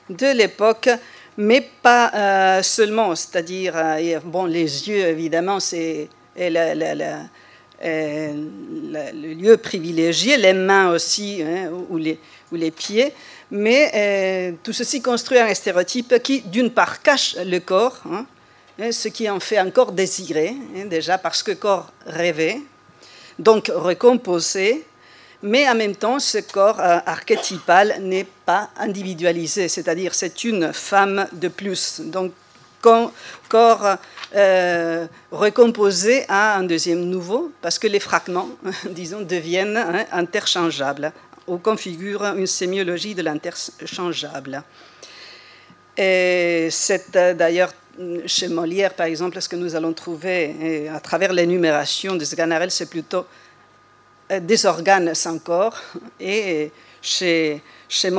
de 0.10 0.36
l'époque 0.36 0.90
mais 1.38 1.62
pas 1.82 2.12
euh, 2.14 2.64
seulement, 2.64 3.16
c'est-à-dire, 3.16 3.74
euh, 3.76 4.20
bon, 4.24 4.46
les 4.46 4.88
yeux, 4.88 5.06
évidemment, 5.06 5.60
c'est 5.60 6.08
euh, 6.40 7.14
le 7.84 9.34
lieu 9.34 9.58
privilégié, 9.58 10.38
les 10.38 10.54
mains 10.54 10.92
aussi, 10.92 11.44
hein, 11.44 11.72
ou, 11.90 11.98
les, 11.98 12.72
pieds, 12.72 13.12
mais 13.52 14.56
tout 14.64 14.72
ceci 14.72 15.02
construit 15.02 15.40
un 15.40 15.54
stéréotype 15.54 16.20
qui, 16.24 16.42
d'une 16.42 16.72
part, 16.72 17.02
cache 17.02 17.36
le 17.46 17.60
corps, 17.60 18.02
hein, 18.10 18.26
hein, 18.80 18.92
ce 18.92 19.10
qui 19.10 19.30
en 19.30 19.42
fait 19.42 19.60
encore 19.60 19.92
désiré, 19.92 20.56
déjà 20.86 21.18
parce 21.18 21.44
que 21.44 21.52
corps 21.52 21.92
rêvé, 22.06 22.62
donc 23.40 23.72
recomposé, 23.74 24.86
mais 25.44 25.68
en 25.70 25.76
même 25.76 25.96
temps, 25.96 26.20
ce 26.20 26.40
corps 26.40 26.80
euh, 26.80 26.98
archétypal 27.06 27.98
n'est 28.02 28.28
pas 28.46 28.70
individualisé, 28.78 29.68
c'est-à-dire 29.68 30.14
c'est 30.14 30.44
une 30.44 30.74
femme 30.74 31.28
de 31.34 31.48
plus. 31.48 32.02
Donc, 32.02 32.32
corps 33.50 33.98
euh, 34.36 35.08
recomposé 35.32 36.26
à 36.28 36.58
un 36.58 36.64
deuxième 36.64 37.06
nouveau, 37.06 37.52
parce 37.62 37.80
que 37.80 37.88
les 37.88 38.00
fragments, 38.00 38.50
disons, 38.90 39.22
deviennent 39.22 39.78
hein, 39.78 40.06
interchangeables 40.12 41.12
ou 41.48 41.58
configurent 41.58 42.26
une 42.36 42.48
sémiologie 42.48 43.16
de 43.16 43.22
l'interchangeable. 43.22 44.64
Et 45.98 46.68
c'est 46.72 47.16
euh, 47.16 47.34
d'ailleurs 47.34 47.72
chez 48.26 48.48
Molière, 48.48 48.94
par 48.94 49.06
exemple, 49.06 49.42
ce 49.42 49.48
que 49.48 49.56
nous 49.56 49.76
allons 49.76 49.94
trouver 49.94 50.90
à 50.94 51.00
travers 51.00 51.32
l'énumération 51.32 52.16
de 52.16 52.26
Sganarelle, 52.26 52.72
c'est 52.72 52.90
plutôt 52.90 53.26
euh, 54.32 54.40
des 54.40 54.66
organes 54.66 55.14
sans 55.14 55.40
corps 55.40 55.80
et 56.20 56.72
chez, 57.02 57.62
chez 57.88 58.12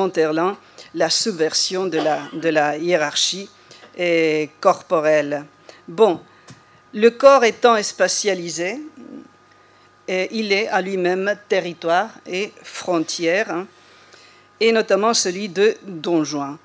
la 0.94 1.10
subversion 1.10 1.86
de 1.86 1.98
la, 1.98 2.20
de 2.32 2.48
la 2.48 2.78
hiérarchie 2.78 3.48
corporelle. 4.60 5.44
Bon, 5.88 6.20
le 6.94 7.10
corps 7.10 7.44
étant 7.44 7.82
spatialisé, 7.82 8.78
il 10.08 10.52
est 10.52 10.68
à 10.68 10.80
lui-même 10.80 11.36
territoire 11.48 12.10
et 12.26 12.52
frontière, 12.62 13.50
hein, 13.50 13.66
et 14.60 14.72
notamment 14.72 15.14
celui 15.14 15.48
de 15.48 15.76
Don 15.82 16.24
Juan. 16.24 16.56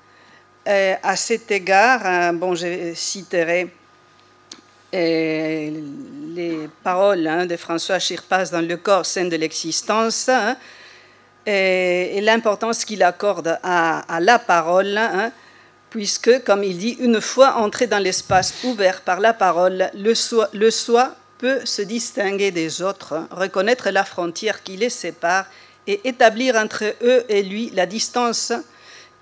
À 0.66 1.16
cet 1.16 1.50
égard, 1.50 2.06
hein, 2.06 2.32
bon, 2.32 2.54
je 2.54 2.92
citerai 2.94 3.68
les 4.92 6.68
paroles 6.82 7.26
hein, 7.26 7.46
de 7.46 7.56
François 7.56 7.98
Chirpas 7.98 8.50
dans 8.50 8.60
Le 8.60 8.76
corps 8.76 9.06
scène 9.06 9.28
de 9.28 9.36
l'existence 9.36 10.28
hein, 10.28 10.56
et, 11.46 12.20
l'importance 12.20 12.84
qu'il 12.84 13.02
accorde 13.02 13.58
à, 13.62 14.20
la 14.20 14.38
parole, 14.38 15.00
puisque, 15.90 16.44
comme 16.44 16.62
il 16.62 16.78
dit, 16.78 16.96
une 17.00 17.20
fois 17.20 17.56
entré 17.56 17.86
dans 17.86 17.98
l'espace 17.98 18.54
ouvert 18.64 19.00
par 19.00 19.20
la 19.20 19.32
parole, 19.32 19.90
le 19.94 20.14
soi 20.70 21.16
peut 21.38 21.60
se 21.64 21.82
distinguer 21.82 22.50
des 22.50 22.82
autres, 22.82 23.26
reconnaître 23.30 23.90
la 23.90 24.04
frontière 24.04 24.62
qui 24.62 24.76
les 24.76 24.90
sépare 24.90 25.46
et 25.86 26.00
établir 26.04 26.54
entre 26.54 26.84
eux 27.02 27.24
et 27.28 27.42
lui 27.42 27.70
la 27.74 27.86
distance 27.86 28.52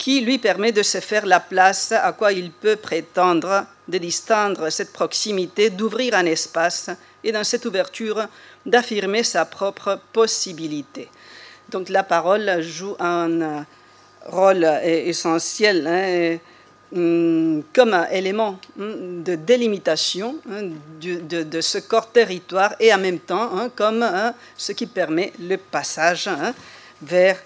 qui 0.00 0.22
lui 0.22 0.38
permet 0.38 0.72
de 0.72 0.82
se 0.82 0.98
faire 0.98 1.26
la 1.26 1.40
place 1.40 1.92
à 1.92 2.12
quoi 2.12 2.32
il 2.32 2.50
peut 2.52 2.76
prétendre, 2.76 3.66
de 3.86 3.98
distendre 3.98 4.70
cette 4.70 4.94
proximité, 4.94 5.68
d'ouvrir 5.68 6.14
un 6.14 6.24
espace 6.24 6.88
et 7.22 7.32
dans 7.32 7.44
cette 7.44 7.66
ouverture 7.66 8.26
d'affirmer 8.64 9.22
sa 9.22 9.44
propre 9.44 10.00
possibilité. 10.14 11.10
Donc 11.68 11.90
la 11.90 12.02
parole 12.02 12.62
joue 12.62 12.96
un 12.98 13.66
rôle 14.24 14.64
essentiel 14.82 15.86
hein, 15.86 16.38
hum, 16.96 17.62
comme 17.74 18.06
élément 18.10 18.58
hum, 18.78 19.22
de 19.22 19.34
délimitation 19.34 20.36
hein, 20.50 20.70
de, 21.02 21.60
ce 21.60 21.76
corps 21.76 22.10
territoire 22.10 22.74
et 22.80 22.94
en 22.94 22.98
même 22.98 23.18
temps 23.18 23.50
hein, 23.54 23.68
comme 23.76 24.02
ce 24.56 24.72
qui 24.72 24.86
permet 24.86 25.34
le 25.38 25.58
passage 25.58 26.30
vers 27.02 27.38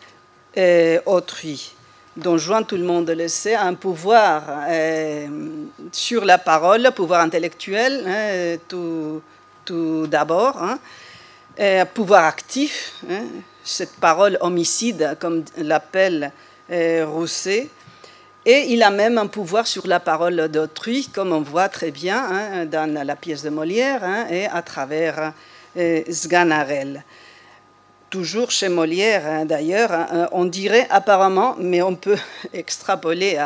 euh, 0.57 1.01
autrui. 1.05 1.75
Don 2.17 2.39
Juan, 2.39 2.65
tout 2.65 2.77
le 2.77 2.85
monde 2.85 3.11
le 3.11 3.27
sait, 3.27 3.55
a 3.55 3.65
un 3.65 3.75
pouvoir 3.75 4.45
euh, 4.69 5.27
sur 5.91 6.25
la 6.25 6.39
parole, 6.39 6.89
pouvoir 6.95 7.21
intellectuel, 7.21 8.05
hein, 8.07 8.57
tout, 8.69 10.07
d'abord, 10.07 10.63
hein, 10.63 10.79
un 11.59 11.85
pouvoir 11.87 12.25
actif, 12.25 13.03
hein, 13.11 13.25
cette 13.65 13.97
parole 13.97 14.39
homicide, 14.41 15.17
comme 15.19 15.45
l'appelle 15.57 16.31
euh, 16.71 17.05
Rousset, 17.05 17.69
et 18.47 18.67
il 18.69 18.85
a 18.85 18.91
même 18.91 19.19
un 19.19 19.27
pouvoir 19.27 19.67
sur 19.67 19.85
la 19.89 19.99
parole 19.99 20.49
d'autrui, 20.49 21.09
comme 21.13 21.33
on 21.33 21.41
voit 21.41 21.69
très 21.69 21.91
bien 21.91 22.65
dans 22.67 22.95
la 23.05 23.17
pièce 23.17 23.43
de 23.43 23.51
Molière 23.51 24.31
et 24.31 24.47
à 24.47 24.63
travers 24.63 25.33
euh, 25.77 26.03
toujours 28.15 28.53
chez 28.53 28.69
Molière 28.69 29.27
hein, 29.27 29.45
d'ailleurs, 29.45 29.91
hein, 29.91 30.07
euh, 30.13 30.27
on 30.31 30.45
dirait 30.45 30.87
apparemment, 30.89 31.57
mais 31.59 31.83
on 31.83 31.97
peut 31.97 32.17
extrapoler 32.53 33.37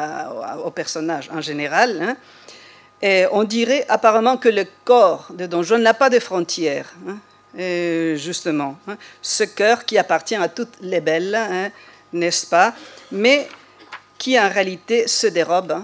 au 0.62 0.70
personnage 0.70 1.30
en 1.32 1.40
général, 1.40 1.90
hein, 2.02 2.16
Et 3.00 3.24
on 3.32 3.44
dirait 3.44 3.86
apparemment 3.88 4.36
que 4.36 4.50
le 4.50 4.66
corps 4.84 5.28
de 5.30 5.46
Don 5.46 5.62
Juan 5.62 5.80
n'a 5.80 5.94
pas 5.94 6.10
de 6.10 6.18
frontières, 6.18 6.92
hein, 7.08 7.16
justement. 8.16 8.76
Hein. 8.86 8.98
ce 9.22 9.44
cœur 9.44 9.86
qui 9.86 9.96
appartient 9.96 10.36
à 10.36 10.48
toutes 10.48 10.76
les 10.82 11.00
belles, 11.00 11.34
hein, 11.34 11.70
n'est-ce 12.12 12.46
pas 12.46 12.74
Mais 13.10 13.48
qui 14.18 14.38
en 14.38 14.50
réalité 14.50 15.08
se 15.08 15.28
dérobe 15.28 15.80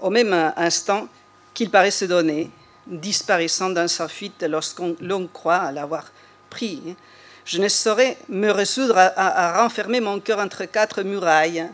au 0.00 0.10
même 0.10 0.52
instant 0.54 1.08
qu'il 1.54 1.70
paraît 1.70 1.90
se 2.02 2.04
donner, 2.04 2.50
disparaissant 2.86 3.70
dans 3.70 3.88
sa 3.88 4.06
fuite 4.06 4.44
lorsqu'on 4.46 5.28
croit 5.32 5.72
l'avoir 5.72 6.04
pris. 6.50 6.94
Je 7.46 7.58
ne 7.58 7.68
saurais 7.68 8.18
me 8.28 8.50
résoudre 8.50 8.98
à 8.98 9.62
renfermer 9.62 10.00
mon 10.00 10.18
cœur 10.18 10.40
entre 10.40 10.64
quatre 10.64 11.02
murailles. 11.02 11.64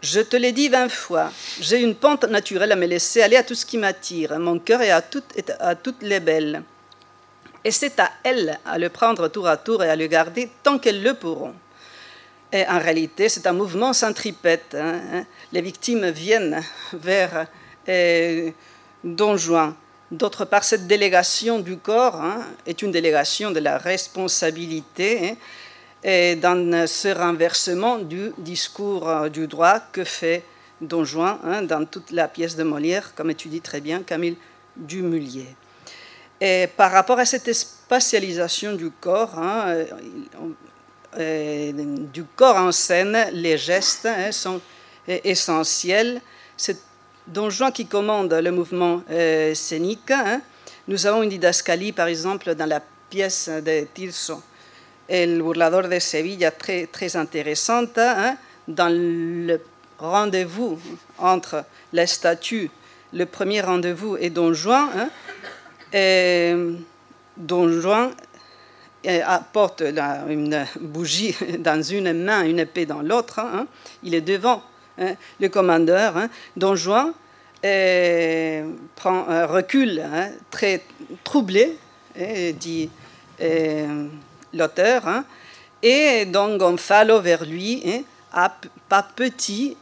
Je 0.00 0.20
te 0.20 0.36
l'ai 0.36 0.52
dit 0.52 0.68
vingt 0.68 0.88
fois, 0.88 1.30
j'ai 1.60 1.82
une 1.82 1.96
pente 1.96 2.24
naturelle 2.24 2.70
à 2.70 2.76
me 2.76 2.86
laisser 2.86 3.20
aller 3.20 3.36
à 3.36 3.42
tout 3.42 3.54
ce 3.54 3.66
qui 3.66 3.76
m'attire. 3.76 4.38
Mon 4.38 4.58
cœur 4.58 4.80
est 4.80 4.90
à, 4.90 5.02
toutes 5.02 6.02
les 6.02 6.20
belles. 6.20 6.62
Et 7.64 7.72
c'est 7.72 7.98
à 7.98 8.10
elles 8.22 8.58
à 8.64 8.78
le 8.78 8.88
prendre 8.88 9.28
tour 9.28 9.48
à 9.48 9.58
tour 9.58 9.82
et 9.82 9.90
à 9.90 9.96
le 9.96 10.06
garder 10.06 10.50
tant 10.62 10.78
qu'elles 10.78 11.02
le 11.02 11.14
pourront. 11.14 11.54
Et 12.52 12.64
en 12.66 12.78
réalité, 12.78 13.28
c'est 13.28 13.46
un 13.46 13.52
mouvement 13.52 13.92
centripète. 13.92 14.74
Hein, 14.78 15.00
hein. 15.12 15.24
Les 15.52 15.60
victimes 15.60 16.08
viennent 16.08 16.62
vers 16.94 17.46
Don 19.04 19.36
Juan. 19.36 19.74
D'autre 20.10 20.46
part, 20.46 20.64
cette 20.64 20.86
délégation 20.86 21.58
du 21.58 21.76
corps 21.76 22.16
hein, 22.16 22.46
est 22.66 22.80
une 22.80 22.90
délégation 22.90 23.50
de 23.50 23.60
la 23.60 23.76
responsabilité 23.76 25.36
et 26.02 26.36
dans 26.36 26.86
ce 26.86 27.08
renversement 27.08 27.98
du 27.98 28.32
discours 28.38 29.08
euh, 29.08 29.28
du 29.28 29.46
droit 29.46 29.80
que 29.92 30.04
fait 30.04 30.44
Don 30.80 31.04
Juan 31.04 31.38
hein, 31.44 31.62
dans 31.62 31.84
toute 31.84 32.10
la 32.12 32.28
pièce 32.28 32.56
de 32.56 32.62
Molière, 32.62 33.14
comme 33.14 33.34
tu 33.34 33.48
dis 33.48 33.60
très 33.60 33.80
bien, 33.80 34.02
Camille 34.02 34.36
Dumullier. 34.76 35.54
Et 36.40 36.68
par 36.74 36.92
rapport 36.92 37.18
à 37.18 37.26
cette 37.26 37.52
spatialisation 37.52 38.74
du 38.76 38.90
corps, 38.90 39.36
hein, 39.36 39.64
euh, 39.66 39.86
euh, 41.18 41.72
du 42.12 42.24
corps 42.24 42.56
en 42.56 42.72
scène, 42.72 43.28
les 43.32 43.58
gestes 43.58 44.06
hein, 44.06 44.32
sont 44.32 44.60
essentiels. 45.06 46.22
Don 47.28 47.50
Juan 47.50 47.70
qui 47.72 47.84
commande 47.84 48.32
le 48.32 48.50
mouvement 48.50 49.02
scénique. 49.52 50.12
Nous 50.88 51.06
avons 51.06 51.22
une 51.22 51.28
didascalie, 51.28 51.92
par 51.92 52.06
exemple, 52.06 52.54
dans 52.54 52.64
la 52.64 52.80
pièce 53.10 53.50
de 53.50 53.86
Tirso, 53.92 54.42
El 55.06 55.42
burlador 55.42 55.88
de 55.88 55.98
Sevilla, 55.98 56.50
très, 56.50 56.86
très 56.86 57.16
intéressante, 57.16 57.98
hein, 57.98 58.36
dans 58.66 58.88
le 58.90 59.60
rendez-vous 59.98 60.78
entre 61.18 61.64
la 61.92 62.06
statue, 62.06 62.70
le 63.12 63.26
premier 63.26 63.60
rendez-vous 63.60 64.16
et 64.16 64.30
Don 64.30 64.54
Juan. 64.54 64.88
Hein, 64.96 65.10
et 65.92 66.54
Don 67.36 67.68
Juan 67.68 68.10
apporte 69.26 69.82
une 69.82 70.64
bougie 70.80 71.36
dans 71.58 71.82
une 71.82 72.24
main, 72.24 72.44
une 72.44 72.60
épée 72.60 72.86
dans 72.86 73.02
l'autre. 73.02 73.38
Hein, 73.38 73.66
il 74.02 74.14
est 74.14 74.22
devant 74.22 74.62
le 75.40 75.48
commandeur. 75.48 76.14
Don 76.56 76.74
Juan 76.74 77.12
prend, 77.60 79.28
un 79.28 79.46
recul 79.46 80.02
très 80.50 80.82
troublé 81.24 81.78
dit 82.54 82.90
l'auteur, 84.52 85.06
hein, 85.06 85.24
et 85.82 86.24
donc 86.26 86.58
Gonzalo 86.58 87.20
vers 87.20 87.44
lui, 87.44 87.82
hein, 88.32 88.50
pas 88.88 89.02
petit, 89.02 89.76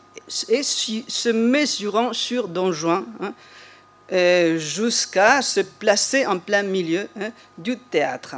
et 0.48 0.62
se 0.62 1.28
mesurant 1.30 2.12
sur 2.12 2.48
Don 2.48 2.72
Juan, 2.72 3.04
hein, 3.20 3.32
euh, 4.12 4.58
jusqu'à 4.58 5.42
se 5.42 5.60
placer 5.60 6.26
en 6.26 6.38
plein 6.38 6.62
milieu 6.62 7.08
du 7.58 7.78
théâtre. 7.78 8.36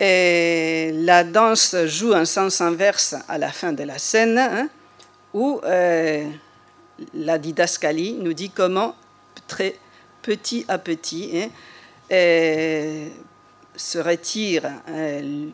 Et 0.00 0.90
la 0.94 1.24
danse 1.24 1.76
joue 1.86 2.12
un 2.12 2.24
sens 2.24 2.60
inverse 2.60 3.14
à 3.28 3.38
la 3.38 3.52
fin 3.52 3.72
de 3.72 3.84
la 3.84 3.98
scène, 3.98 4.68
où 5.34 5.60
euh, 5.64 6.28
la 7.14 7.38
didascalie 7.38 8.14
nous 8.14 8.32
dit 8.32 8.50
comment, 8.50 8.94
très 9.48 9.76
petit 10.22 10.64
à 10.68 10.78
petit, 10.78 11.50
se 13.76 13.98
retire 13.98 14.64
euh, 14.88 15.48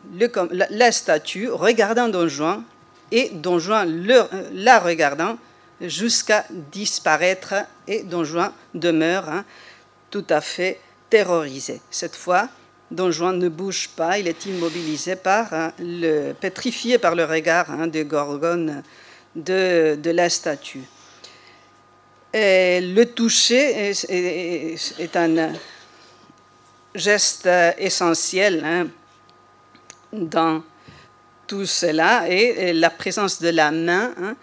la, 0.51 0.91
statue, 0.91 1.49
regardant 1.49 2.09
Don 2.09 2.27
Juan, 2.27 2.63
et 3.11 3.29
Don 3.33 3.59
Juan 3.59 4.05
la 4.53 4.79
regardant 4.79 5.37
jusqu'à 5.81 6.45
disparaître, 6.71 7.55
et 7.87 8.03
Don 8.03 8.23
Juan 8.23 8.51
demeure 8.73 9.29
hein, 9.29 9.45
tout 10.11 10.25
à 10.29 10.41
fait 10.41 10.79
terrorisé. 11.09 11.81
Cette 11.89 12.15
fois, 12.15 12.49
Don 12.91 13.11
Juan 13.11 13.37
ne 13.37 13.49
bouge 13.49 13.89
pas, 13.95 14.19
il 14.19 14.27
est 14.27 14.45
immobilisé 14.45 15.15
par 15.15 15.53
hein, 15.53 15.73
le 15.79 16.33
pétrifié 16.33 16.97
par 16.97 17.15
le 17.15 17.23
regard 17.23 17.71
hein, 17.71 17.87
de 17.87 18.03
de, 19.43 20.11
la 20.11 20.29
statue. 20.29 20.83
Le 22.33 23.03
toucher 23.05 23.91
est 23.91 25.15
un 25.15 25.53
geste 26.95 27.49
essentiel 27.77 28.63
hein, 28.63 28.87
dans 30.11 30.63
tout 31.47 31.65
cela 31.65 32.29
et, 32.29 32.73
la 32.73 32.89
présence 32.89 33.41
de 33.41 33.49
la 33.49 33.71
main. 33.71 34.13
Hein. 34.21 34.35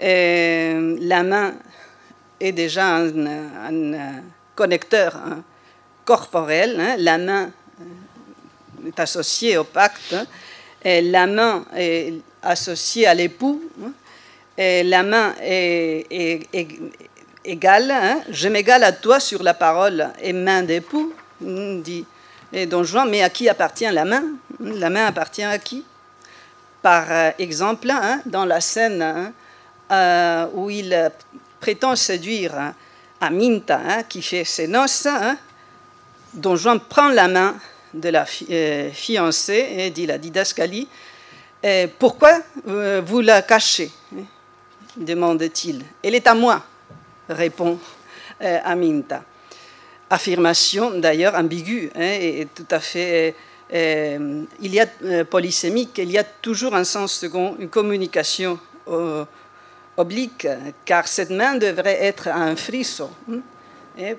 la 0.00 1.22
main 1.22 1.54
est 2.38 2.52
déjà 2.52 2.96
un, 2.96 4.22
connecteur 4.54 5.16
hein, 5.16 5.42
corporel. 6.04 6.96
La 6.98 7.18
main 7.18 7.50
est 8.86 9.00
associée 9.00 9.56
au 9.56 9.64
pacte. 9.64 10.14
La 10.84 11.26
main 11.26 11.64
est 11.74 12.14
associée 12.42 13.06
à 13.06 13.14
l'époux. 13.14 13.62
Et 14.58 14.82
la 14.82 15.02
main 15.02 15.34
est, 15.42 16.06
égale. 17.44 17.94
Je 18.30 18.48
m'égale 18.48 18.84
à 18.84 18.92
toi 18.92 19.20
sur 19.20 19.42
la 19.42 19.54
parole. 19.54 20.08
Et 20.22 20.32
main 20.32 20.62
d'époux 20.62 21.12
dit 21.40 22.06
et 22.52 22.66
Don 22.66 22.84
Juan, 22.84 23.08
mais 23.10 23.22
à 23.22 23.30
qui 23.30 23.48
appartient 23.48 23.90
la 23.90 24.04
main? 24.04 24.22
La 24.60 24.88
main 24.88 25.06
appartient 25.06 25.42
à 25.42 25.58
qui? 25.58 25.84
Par 26.80 27.06
euh, 27.10 27.30
exemple, 27.38 27.90
hein, 27.90 28.20
dans 28.24 28.44
la 28.44 28.60
scène 28.60 29.02
hein, 29.02 29.32
euh, 29.90 30.46
où 30.54 30.70
il 30.70 31.10
prétend 31.60 31.96
séduire 31.96 32.56
hein, 32.56 32.74
Aminta, 33.20 34.04
qui 34.08 34.22
fait 34.22 34.44
ses 34.44 34.68
noces, 34.68 35.08
Don 36.34 36.54
Juan 36.56 36.78
prend 36.78 37.08
la 37.08 37.28
main 37.28 37.56
de 37.92 38.10
la 38.10 38.24
euh, 38.50 38.90
fiancée 38.92 39.66
et 39.78 39.90
dit 39.90 40.06
la 40.06 40.18
didascalie 40.18 40.86
Pourquoi 41.98 42.38
vous 42.64 43.20
la 43.20 43.42
cachez? 43.42 43.90
Demande-t-il. 44.96 45.82
Elle 46.02 46.14
est 46.14 46.26
à 46.26 46.34
moi, 46.34 46.64
répond 47.28 47.78
Aminta 48.40 49.22
affirmation 50.10 50.98
d'ailleurs 50.98 51.34
ambiguë 51.34 51.90
hein, 51.94 52.00
et, 52.20 52.48
tout 52.54 52.66
à 52.70 52.80
fait. 52.80 53.34
Euh, 53.72 54.44
il 54.60 54.74
y 54.74 54.80
a 54.80 54.86
euh, 55.02 55.24
polysémique, 55.24 55.98
il 55.98 56.10
y 56.10 56.18
a 56.18 56.24
toujours 56.24 56.74
un 56.76 56.84
sens 56.84 57.12
second, 57.14 57.56
une 57.58 57.68
communication 57.68 58.60
euh, 58.86 59.24
oblique, 59.96 60.46
car 60.84 61.08
cette 61.08 61.30
main 61.30 61.56
devrait 61.56 62.04
être 62.04 62.28
un 62.28 62.54
frisson. 62.54 63.10
Hein, 63.30 63.40
et, 63.98 64.16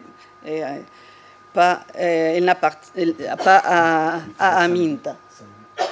pas, 1.54 1.86
elle 1.94 2.46
n'appartient 2.46 3.16
pas 3.44 3.62
à, 3.66 4.20
à 4.38 4.64
Aminta. 4.64 5.16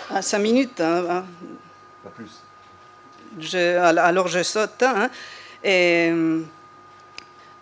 À 0.09 0.21
cinq 0.21 0.39
minutes. 0.39 0.81
Hein, 0.81 1.25
pas 2.03 2.09
plus. 2.09 2.44
Alors 3.57 4.27
je 4.27 4.43
saute. 4.43 4.83
et, 5.63 6.11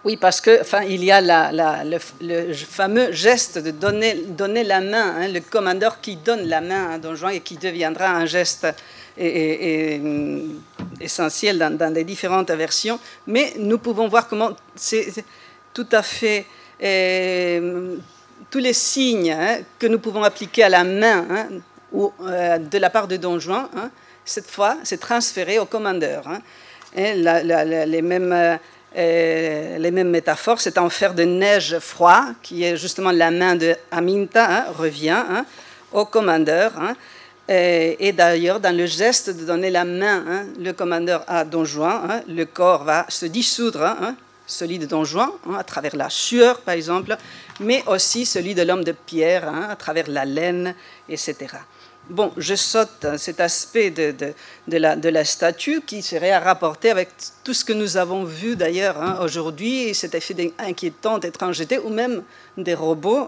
oui, 0.06 0.18
parce 0.18 0.42
que, 0.42 0.60
enfin, 0.60 0.82
il 0.84 1.02
y 1.04 1.12
a 1.12 1.22
le, 1.22 1.98
fameux 2.54 3.14
geste 3.14 3.58
de 3.58 3.72
donner, 3.72 4.64
la 4.66 4.82
main, 4.82 5.16
hein, 5.16 5.28
le 5.30 5.40
commandeur 5.40 6.02
qui 6.02 6.18
donne 6.18 6.46
la 6.50 6.60
main 6.60 6.92
à 6.92 6.98
Don 6.98 7.16
Juan 7.16 7.34
et 7.34 7.40
qui 7.40 7.56
deviendra 7.56 8.10
un 8.10 8.26
geste 8.26 8.68
essentiel 11.00 11.58
dans, 11.58 11.94
les 11.94 12.04
différentes 12.04 12.52
versions. 12.52 13.00
Mais 13.28 13.54
nous 13.58 13.78
pouvons 13.78 14.10
voir 14.10 14.28
comment 14.28 14.52
c'est 14.76 15.24
tout 15.74 15.88
à 15.92 16.04
fait 16.04 16.48
tous 18.50 18.60
les 18.60 18.74
signes 18.74 19.32
hein, 19.32 19.60
que 19.80 19.88
nous 19.88 20.00
pouvons 20.00 20.24
appliquer 20.24 20.64
à 20.64 20.70
la 20.70 20.84
main 20.84 21.26
hein, 21.30 21.48
ou 21.94 22.12
euh, 22.22 22.58
de 22.58 22.78
la 22.78 22.90
part 22.90 23.08
de 23.08 23.16
Don 23.18 23.40
Juan, 23.40 23.70
cette 24.26 24.50
fois, 24.50 24.78
c'est 24.84 25.00
transféré 25.00 25.60
au 25.60 25.66
commandeur. 25.66 26.24
Et 26.96 27.14
les 27.14 28.02
mêmes 28.02 28.60
euh, 28.96 29.78
les 29.80 29.90
mêmes 29.90 30.10
métaphores, 30.10 30.62
c'est 30.62 30.78
un 30.78 30.90
fer 30.90 31.16
de 31.16 31.24
neige 31.24 31.80
froid, 31.80 32.26
qui 32.44 32.64
est 32.64 32.78
justement 32.78 33.12
la 33.12 33.32
main 33.32 33.56
de 33.56 33.76
Aminta, 33.92 34.46
hein, 34.46 34.66
revient 34.78 35.24
hein, 35.28 35.46
au 35.92 36.06
commandeur. 36.06 36.74
Hein. 36.78 36.96
et, 37.50 38.12
d'ailleurs, 38.14 38.60
dans 38.60 38.76
le 38.76 38.86
geste 38.86 39.32
de 39.32 39.46
donner 39.46 39.72
la 39.72 39.84
main, 39.84 40.46
le 40.60 40.72
commandeur 40.74 41.24
à 41.28 41.44
Don 41.44 41.66
Juan, 41.66 42.24
le 42.28 42.46
corps 42.46 42.84
va 42.84 43.06
se 43.10 43.26
dissoudre 43.26 43.96
celui 44.46 44.78
de 44.78 44.86
Don 44.86 45.04
Juan, 45.04 45.30
hein, 45.50 45.56
à 45.58 45.64
travers 45.64 45.96
la 45.96 46.10
sueur 46.10 46.62
par 46.62 46.76
exemple, 46.76 47.18
mais 47.60 47.84
aussi 47.88 48.26
celui 48.26 48.54
de 48.54 48.62
l'homme 48.62 48.84
de 48.84 48.92
pierre, 48.92 49.48
hein, 49.48 49.70
à 49.72 49.76
travers 49.76 50.08
la 50.08 50.26
laine, 50.26 50.76
etc. 51.10 51.36
Bon, 52.10 52.34
je 52.36 52.56
saute 52.56 53.06
cet 53.18 53.40
aspect 53.40 53.90
de, 53.90 54.14
de, 54.68 55.10
la, 55.10 55.26
statue 55.26 55.82
qui 55.82 56.02
serait 56.02 56.32
à 56.32 56.42
rapporter 56.42 56.92
avec 56.92 57.10
tout 57.46 57.54
ce 57.54 57.64
que 57.64 57.72
nous 57.72 57.96
avons 57.96 58.26
vu 58.26 58.58
d'ailleurs 58.58 59.02
hein, 59.02 59.20
aujourd'hui, 59.22 59.96
cet 59.96 60.14
effet 60.14 60.54
inquiétant 60.60 61.18
d'étrangeté 61.18 61.80
ou 61.80 61.88
même 61.88 62.24
des 62.58 62.74
robots, 62.74 63.28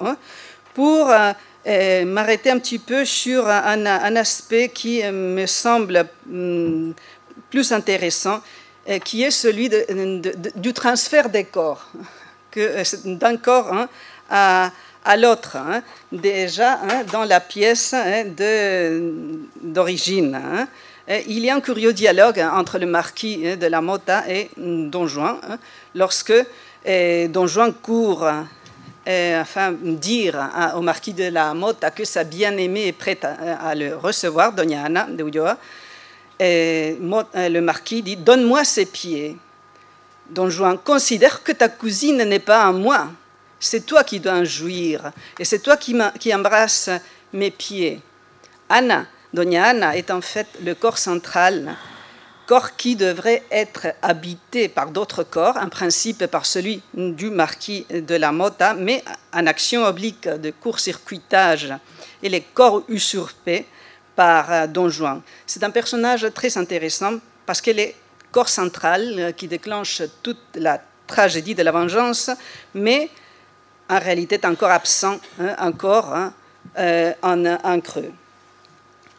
pour 0.73 1.09
euh, 1.09 1.31
euh, 1.67 2.05
m'arrêter 2.05 2.51
un 2.51 2.59
petit 2.59 2.77
peu 2.77 3.05
sur 3.05 3.47
un, 3.47 4.15
aspect 4.17 4.67
qui 4.67 5.01
euh, 5.01 5.11
me 5.11 5.45
semble 5.45 6.05
hum, 6.29 6.93
plus 7.49 7.71
intéressant, 7.71 8.41
qui 9.03 9.23
est 9.23 9.31
celui 9.31 9.67
du 10.57 10.73
transfert 10.73 11.29
des 11.29 11.45
corps, 11.45 11.89
d'un 13.05 13.38
corps 13.38 13.73
hein, 13.73 13.89
à, 14.29 14.71
à 15.05 15.15
l'autre, 15.15 15.55
hein, 15.55 15.81
déjà 16.11 16.79
hein, 16.81 17.03
dans 17.11 17.23
la 17.23 17.39
pièce 17.39 17.95
d'origine. 19.61 20.67
il 21.07 21.39
y 21.45 21.49
a 21.49 21.55
un 21.55 21.61
curieux 21.61 21.93
dialogue 21.93 22.39
entre 22.39 22.79
le 22.79 22.87
marquis 22.87 23.55
de 23.55 23.67
la 23.67 23.81
Mota 23.81 24.23
et 24.27 24.49
Don 24.57 25.07
Juan, 25.07 25.37
lorsque 25.93 26.33
Don 26.85 27.47
Juan 27.47 27.71
court 27.73 28.27
et, 29.05 29.35
enfin, 29.39 29.71
dire 29.79 30.49
au 30.75 30.81
marquis 30.81 31.13
de 31.13 31.25
la 31.25 31.53
Mota 31.53 31.91
que 31.91 32.03
sa 32.03 32.23
bien-aimée 32.23 32.87
est 32.87 32.91
prête 32.91 33.23
à, 33.23 33.75
le 33.75 33.95
recevoir, 33.95 34.51
Doña 34.51 34.83
Ana 34.83 35.05
de 35.07 35.23
Ulloa. 35.23 35.57
Et 36.39 36.97
le 36.99 37.59
marquis 37.59 38.01
dit 38.01 38.17
Donne-moi 38.17 38.63
ses 38.63 38.85
pieds. 38.85 39.37
Don 40.29 40.49
Juan 40.49 40.77
considère 40.77 41.43
que 41.43 41.51
ta 41.51 41.69
cousine 41.69 42.23
n'est 42.23 42.39
pas 42.39 42.63
à 42.63 42.71
moi. 42.71 43.07
C'est 43.59 43.85
toi 43.85 44.03
qui 44.03 44.19
dois 44.19 44.33
en 44.33 44.45
jouir 44.45 45.11
et 45.39 45.45
c'est 45.45 45.59
toi 45.59 45.77
qui, 45.77 45.95
qui 46.19 46.33
embrasse 46.33 46.89
mes 47.33 47.51
pieds. 47.51 48.01
Anna, 48.69 49.05
Doña 49.33 49.65
Ana, 49.65 49.97
est 49.97 50.11
en 50.11 50.21
fait 50.21 50.47
le 50.63 50.75
corps 50.75 50.97
central 50.97 51.75
corps 52.45 52.75
qui 52.75 52.95
devrait 52.95 53.43
être 53.51 53.87
habité 54.01 54.67
par 54.67 54.91
d'autres 54.91 55.23
corps, 55.23 55.57
en 55.57 55.69
principe 55.69 56.27
par 56.27 56.45
celui 56.45 56.81
du 56.93 57.29
marquis 57.29 57.85
de 57.89 58.15
la 58.15 58.31
Mota, 58.31 58.73
mais 58.73 59.03
en 59.33 59.47
action 59.47 59.83
oblique 59.83 60.27
de 60.27 60.51
court-circuitage, 60.51 61.73
et 62.21 62.29
les 62.29 62.41
corps 62.41 62.83
usurpés 62.87 63.65
par 64.15 64.51
euh, 64.51 64.67
Don 64.67 64.89
Juan. 64.89 65.21
C'est 65.45 65.63
un 65.63 65.71
personnage 65.71 66.27
très 66.33 66.57
intéressant 66.57 67.19
parce 67.45 67.61
que 67.61 67.71
est 67.71 67.95
corps 68.31 68.49
central 68.49 69.33
qui 69.35 69.47
déclenche 69.47 70.01
toute 70.23 70.39
la 70.55 70.81
tragédie 71.07 71.55
de 71.55 71.63
la 71.63 71.71
vengeance, 71.71 72.29
mais 72.73 73.09
en 73.89 74.00
réalité 74.00 74.36
est 74.36 74.45
encore 74.45 74.71
absent, 74.71 75.19
hein, 75.39 75.56
encore 75.60 76.13
hein, 76.13 76.34
euh, 76.78 77.13
en, 77.21 77.45
en 77.45 77.80
creux. 77.80 78.12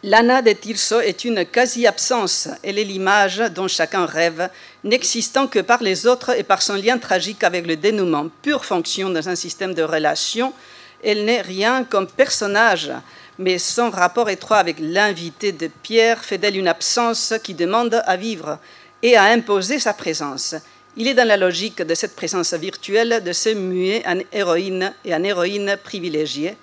L'Anna 0.02 0.42
de 0.42 0.52
Tirso 0.52 1.00
est 1.00 1.24
une 1.24 1.44
quasi-absence. 1.44 2.48
Elle 2.62 2.78
est 2.78 2.84
l'image 2.84 3.38
dont 3.54 3.66
chacun 3.66 4.06
rêve, 4.06 4.48
n'existant 4.84 5.48
que 5.48 5.58
par 5.58 5.82
les 5.82 6.06
autres 6.06 6.38
et 6.38 6.44
par 6.44 6.62
son 6.62 6.74
lien 6.74 6.98
tragique 6.98 7.42
avec 7.42 7.66
le 7.66 7.76
dénouement, 7.76 8.28
pure 8.42 8.64
fonction 8.64 9.10
dans 9.10 9.28
un 9.28 9.34
système 9.34 9.74
de 9.74 9.82
relations. 9.82 10.52
Elle 11.02 11.24
n'est 11.24 11.40
rien 11.40 11.82
comme 11.82 12.06
personnage, 12.06 12.92
mais 13.38 13.58
son 13.58 13.90
rapport 13.90 14.30
étroit 14.30 14.58
avec 14.58 14.76
l'invité 14.80 15.52
de 15.52 15.68
Pierre 15.82 16.24
fait 16.24 16.38
d'elle 16.38 16.56
une 16.56 16.68
absence 16.68 17.34
qui 17.42 17.54
demande 17.54 18.00
à 18.06 18.16
vivre 18.16 18.58
et 19.02 19.16
à 19.16 19.24
imposer 19.24 19.78
sa 19.78 19.92
présence. 19.92 20.54
Il 20.98 21.08
est 21.08 21.14
dans 21.14 21.28
la 21.28 21.36
logique 21.36 21.82
de 21.82 21.94
cette 21.94 22.16
présence 22.16 22.54
virtuelle 22.54 23.22
de 23.22 23.32
se 23.32 23.50
muer 23.50 24.02
en 24.06 24.18
héroïne 24.32 24.94
et 25.04 25.14
en 25.14 25.22
héroïne 25.22 25.76
privilégiée, 25.84 26.56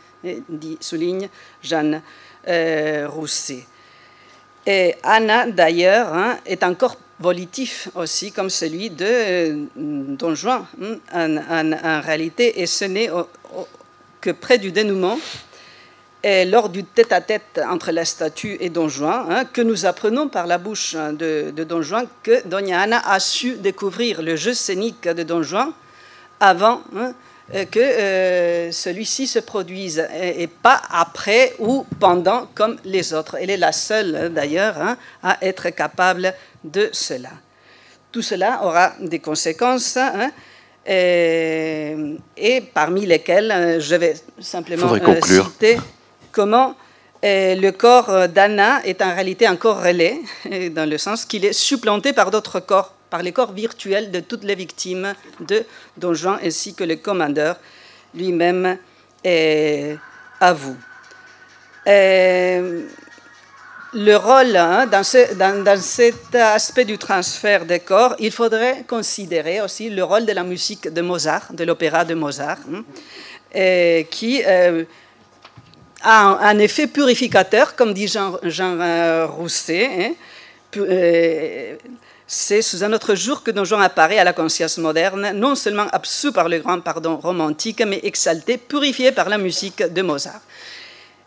dit, 0.50 0.78
souligne 0.82 1.30
Jeanne 1.62 2.02
euh, 2.48 3.08
Rousset. 3.08 3.68
Et 4.66 4.96
Anna, 5.04 5.46
d'ailleurs, 5.46 6.12
hein, 6.14 6.40
est 6.48 6.64
encore 6.64 6.98
volitif 7.20 7.90
aussi, 7.94 8.32
comme 8.32 8.50
celui 8.50 8.90
de 8.90 9.06
euh, 9.06 9.66
Don 9.76 10.34
Juan, 10.34 10.66
hein, 11.12 11.38
en, 11.84 12.02
réalité, 12.02 12.60
et 12.60 12.66
ce 12.66 12.86
n'est 12.86 13.12
que 14.20 14.32
près 14.32 14.58
du 14.58 14.72
dénouement, 14.72 15.20
et 16.24 16.46
lors 16.46 16.70
du 16.70 16.86
tête-à-tête 16.86 17.62
entre 17.70 17.92
la 17.92 18.06
statue 18.06 18.58
et 18.62 18.70
Don 18.70 18.88
Juan, 18.88 19.26
hein, 19.30 19.44
que 19.46 19.62
nous 19.62 19.86
apprenons 19.86 20.30
par 20.30 20.48
la 20.48 20.58
bouche 20.58 20.96
de, 20.96 21.52
de, 21.52 21.64
Don 21.66 21.82
Juan 21.82 22.08
que 22.24 22.48
Doña 22.48 22.82
Ana 22.82 23.02
a 23.06 23.20
su 23.20 23.56
découvrir 23.56 24.22
le 24.22 24.38
jeu 24.38 24.54
scénique 24.54 25.08
de 25.08 25.24
Don 25.24 25.44
Juan 25.44 25.74
avant 26.40 26.82
euh, 27.54 27.66
que 27.66 27.80
euh, 27.80 28.72
celui-ci 28.72 29.28
se 29.28 29.40
produise 29.40 30.08
et, 30.22 30.48
pas 30.48 30.82
après 30.90 31.54
ou 31.60 31.86
pendant 32.00 32.48
comme 32.56 32.78
les 32.86 33.14
autres. 33.14 33.36
Elle 33.40 33.50
est 33.50 33.58
la 33.58 33.74
seule 33.74 34.16
hein, 34.16 34.30
d'ailleurs 34.30 34.82
hein, 34.82 34.98
à 35.22 35.38
être 35.42 35.70
capable 35.72 36.34
de 36.64 36.90
cela. 36.94 37.32
Tout 38.14 38.22
cela 38.22 38.62
aura 38.64 38.94
des 39.02 39.20
conséquences 39.20 39.98
hein, 39.98 40.32
et, 40.86 42.64
parmi 42.74 43.06
lesquelles 43.06 43.52
euh, 43.52 43.80
je 43.82 43.96
vais 43.96 44.14
simplement 44.40 44.96
citer 45.22 45.78
comment 46.34 46.76
le 47.24 47.70
corps 47.72 48.28
d'Anna 48.28 48.86
est 48.86 49.02
en 49.02 49.16
réalité 49.16 49.48
un 49.48 49.56
corps 49.56 49.82
relais, 49.82 50.20
dans 50.72 50.90
le 50.90 50.98
sens 50.98 51.24
qu'il 51.24 51.46
est 51.46 51.54
supplanté 51.54 52.12
par 52.12 52.32
d'autres 52.32 52.60
corps 52.60 52.94
par 53.10 53.22
les 53.22 53.32
corps 53.32 53.54
virtuels 53.54 54.10
de 54.10 54.22
toutes 54.22 54.44
les 54.44 54.56
victimes 54.56 55.14
de 55.40 55.64
Don 55.98 56.16
Juan 56.16 56.40
ainsi 56.44 56.74
que 56.74 56.84
le 56.84 56.96
commandeur 56.96 57.58
lui-même 58.16 58.80
avoue. 60.40 60.78
le 61.86 62.88
rôle, 64.16 64.56
hein, 64.58 64.88
dans, 64.88 65.04
cet 65.04 66.34
aspect 66.34 66.86
du 66.86 66.98
transfert 66.98 67.66
des 67.66 67.82
corps, 67.82 68.16
il 68.18 68.32
faudrait 68.32 68.84
considérer 68.88 69.62
aussi 69.62 69.92
le 69.92 70.04
rôle 70.04 70.26
de 70.26 70.34
la 70.34 70.44
musique 70.44 70.92
de 70.92 71.02
Mozart, 71.02 71.54
de 71.54 71.64
l'opéra 71.64 72.04
de 72.06 72.16
Mozart, 72.16 72.58
hein, 72.74 72.84
qui 74.10 74.42
euh, 74.44 74.86
a 76.04 76.50
un, 76.50 76.60
effet 76.60 76.88
purificateur, 76.88 77.76
comme 77.76 77.94
dit 77.94 78.08
Jean, 78.08 78.38
Jean 78.44 79.28
Rousset. 79.28 79.86
Hein, 79.86 80.14
euh, 80.78 81.76
c'est 82.26 82.62
sous 82.62 82.84
un 82.84 82.92
autre 82.94 83.16
jour 83.16 83.44
que 83.44 83.52
Don 83.52 83.64
Juan 83.64 83.82
apparaît 83.82 84.18
à 84.18 84.24
la 84.24 84.34
conscience 84.34 84.78
moderne, 84.78 85.32
non 85.34 85.56
seulement 85.56 85.88
absous 85.92 86.32
par 86.32 86.50
le 86.50 86.60
grand 86.60 86.80
pardon 86.80 87.18
romantique, 87.18 87.84
mais 87.86 88.00
exalté, 88.04 88.58
purifié 88.58 89.12
par 89.12 89.30
la 89.30 89.38
musique 89.38 89.84
de 89.84 90.02
Mozart. 90.02 90.42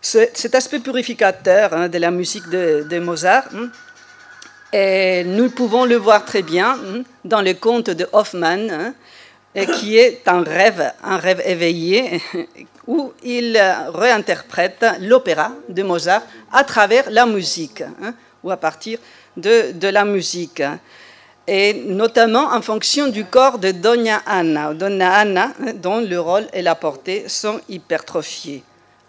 cet 0.00 0.54
aspect 0.54 0.80
purificateur 0.80 1.72
hein, 1.74 1.88
de 1.88 1.98
la 1.98 2.10
musique 2.10 2.48
de, 2.48 2.98
Mozart, 2.98 3.44
hein, 3.54 5.22
nous 5.26 5.50
pouvons 5.50 5.84
le 5.84 5.96
voir 5.96 6.24
très 6.24 6.42
bien 6.42 6.78
dans 7.24 7.42
le 7.42 7.54
conte 7.54 7.90
de 7.90 8.08
Hoffmann, 8.12 8.94
qui 9.64 9.96
est 9.96 10.26
un 10.28 10.42
rêve, 10.42 10.92
un 11.02 11.16
rêve 11.16 11.42
éveillé, 11.44 12.20
où 12.86 13.12
il 13.22 13.58
réinterprète 13.94 14.84
l'opéra 15.00 15.52
de 15.68 15.82
Mozart 15.82 16.22
à 16.52 16.62
travers 16.64 17.10
la 17.10 17.26
musique, 17.26 17.82
ou 18.42 18.50
à 18.50 18.56
partir 18.56 18.98
de, 19.36 19.88
la 19.88 20.04
musique, 20.04 20.62
et 21.46 21.74
notamment 21.74 22.52
en 22.52 22.60
fonction 22.60 23.08
du 23.08 23.24
corps 23.24 23.58
de 23.58 23.70
Dona 23.70 24.22
Anna, 24.26 24.74
Donna 24.74 25.14
Anna, 25.14 25.52
dont 25.76 26.00
le 26.00 26.20
rôle 26.20 26.46
et 26.52 26.62
la 26.62 26.74
portée 26.74 27.28
sont 27.28 27.60
hypertrophiés. 27.68 28.62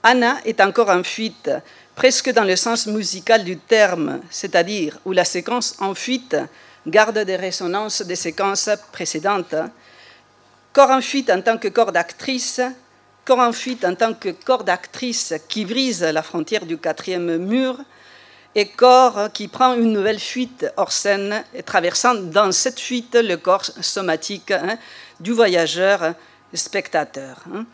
Anna 0.04 0.38
est 0.46 0.62
encore 0.62 0.90
en 0.90 1.04
fuite, 1.04 1.50
presque 1.96 2.32
dans 2.32 2.44
le 2.44 2.56
sens 2.56 2.88
musical 2.88 3.44
du 3.44 3.58
terme, 3.58 4.22
c'est-à-dire 4.30 5.00
où 5.06 5.12
la 5.12 5.26
séquence 5.26 5.76
en 5.80 5.94
fuite 5.94 6.38
garde 6.86 7.20
des 7.20 7.36
résonances 7.36 8.02
des 8.02 8.16
séquences 8.16 8.70
précédentes. 8.92 9.56
Corps 10.78 10.92
en 10.92 11.02
fuite 11.02 11.32
en 11.32 11.42
tant 11.42 11.58
que 11.58 11.70
corps 11.70 11.92
d'actrice, 11.92 12.62
corps 13.26 13.40
en 13.40 13.52
fuite 13.52 13.84
en 13.84 13.96
tant 13.96 14.13
que 14.13 14.30
corps 14.30 14.63
d'actrice 14.63 15.34
qui 15.50 15.66
brise 15.66 16.04
la 16.04 16.22
frontière 16.22 16.68
du 16.68 16.78
quatrième 16.78 17.38
mur, 17.38 17.80
et 18.54 18.68
corps 18.68 19.32
qui 19.34 19.48
prend 19.48 19.74
une 19.74 19.92
nouvelle 19.92 20.20
fuite 20.20 20.72
hors 20.78 20.92
scène, 20.92 21.44
et 21.56 21.63
traversant 21.63 22.13
dans 22.13 22.52
cette 22.52 22.80
fuite 22.80 23.16
le 23.20 23.38
corps 23.38 23.66
somatique 23.66 24.52
hein, 24.52 24.78
du 25.20 25.32
voyageur 25.32 26.13
spectateur. 26.54 27.44
Hein. 27.52 27.66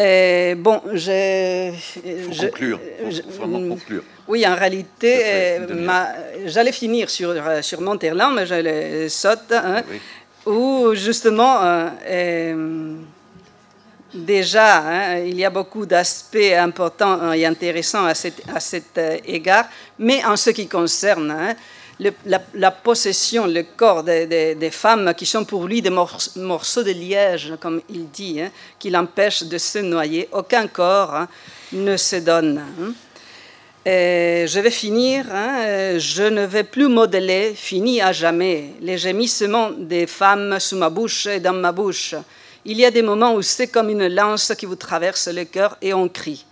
Et 0.00 0.54
bon, 0.54 0.80
j'ai. 0.94 1.74
Faut 1.74 2.46
conclure. 2.46 2.80
vraiment 3.36 3.74
conclure. 3.74 4.04
Oui, 4.28 4.46
en 4.46 4.54
réalité, 4.54 5.58
j'allais 6.46 6.72
finir 6.72 7.10
sur, 7.10 7.34
sur 7.62 7.80
Monterland, 7.80 8.34
mais 8.34 8.46
je 8.46 8.54
le 8.54 9.08
saute, 9.08 9.50
hein, 9.50 9.82
où 10.48 10.94
justement. 10.94 11.60
Euh, 11.62 12.96
Déjà, 14.14 14.78
hein, 14.78 15.18
il 15.18 15.38
y 15.38 15.44
a 15.44 15.50
beaucoup 15.50 15.84
d'aspects 15.84 16.54
importants 16.58 17.30
et 17.34 17.44
intéressants 17.44 18.06
à 18.06 18.14
cet, 18.14 18.96
euh, 18.96 19.18
égard, 19.26 19.66
mais 19.98 20.24
en 20.24 20.34
ce 20.34 20.48
qui 20.48 20.66
concerne 20.66 21.30
hein, 21.30 21.54
la, 22.54 22.70
possession, 22.70 23.46
le 23.46 23.64
corps 23.76 24.02
des, 24.02 24.70
femmes 24.72 25.12
qui 25.14 25.26
sont 25.26 25.44
pour 25.44 25.66
lui 25.66 25.82
des 25.82 25.90
morceaux 25.90 26.82
de 26.82 26.90
liège, 26.90 27.52
comme 27.60 27.82
il 27.90 28.08
dit, 28.08 28.40
hein, 28.40 28.50
qui 28.78 28.88
l'empêchent 28.88 29.42
de 29.42 29.58
se 29.58 29.80
noyer. 29.80 30.26
Aucun 30.32 30.68
corps 30.68 31.14
hein, 31.14 31.28
ne 31.72 31.98
se 31.98 32.16
donne. 32.16 32.62
Hein. 33.88 33.90
Et 33.90 34.46
je 34.46 34.60
vais 34.60 34.70
finir, 34.70 35.26
je 35.98 36.22
ne 36.22 36.44
vais 36.44 36.64
plus 36.64 36.88
modeler, 36.88 37.54
fini 37.54 38.00
à 38.00 38.12
jamais, 38.12 38.72
les 38.80 38.98
gémissements 38.98 39.70
des 39.70 40.06
femmes 40.06 40.58
sous 40.60 40.76
ma 40.76 40.90
bouche 40.90 41.26
et 41.26 41.40
dans 41.40 41.52
ma 41.52 41.72
bouche. 41.72 42.14
Il 42.64 42.78
y 42.78 42.84
a 42.84 42.90
des 42.90 43.02
moments 43.02 43.34
où 43.34 43.42
c'est 43.42 43.68
comme 43.68 43.90
une 43.90 44.08
lance 44.08 44.52
qui 44.58 44.66
vous 44.66 44.76
traverse 44.76 45.28
le 45.28 45.44
cœur 45.44 45.76
et 45.80 45.94
on 45.94 46.08
crie. 46.08 46.44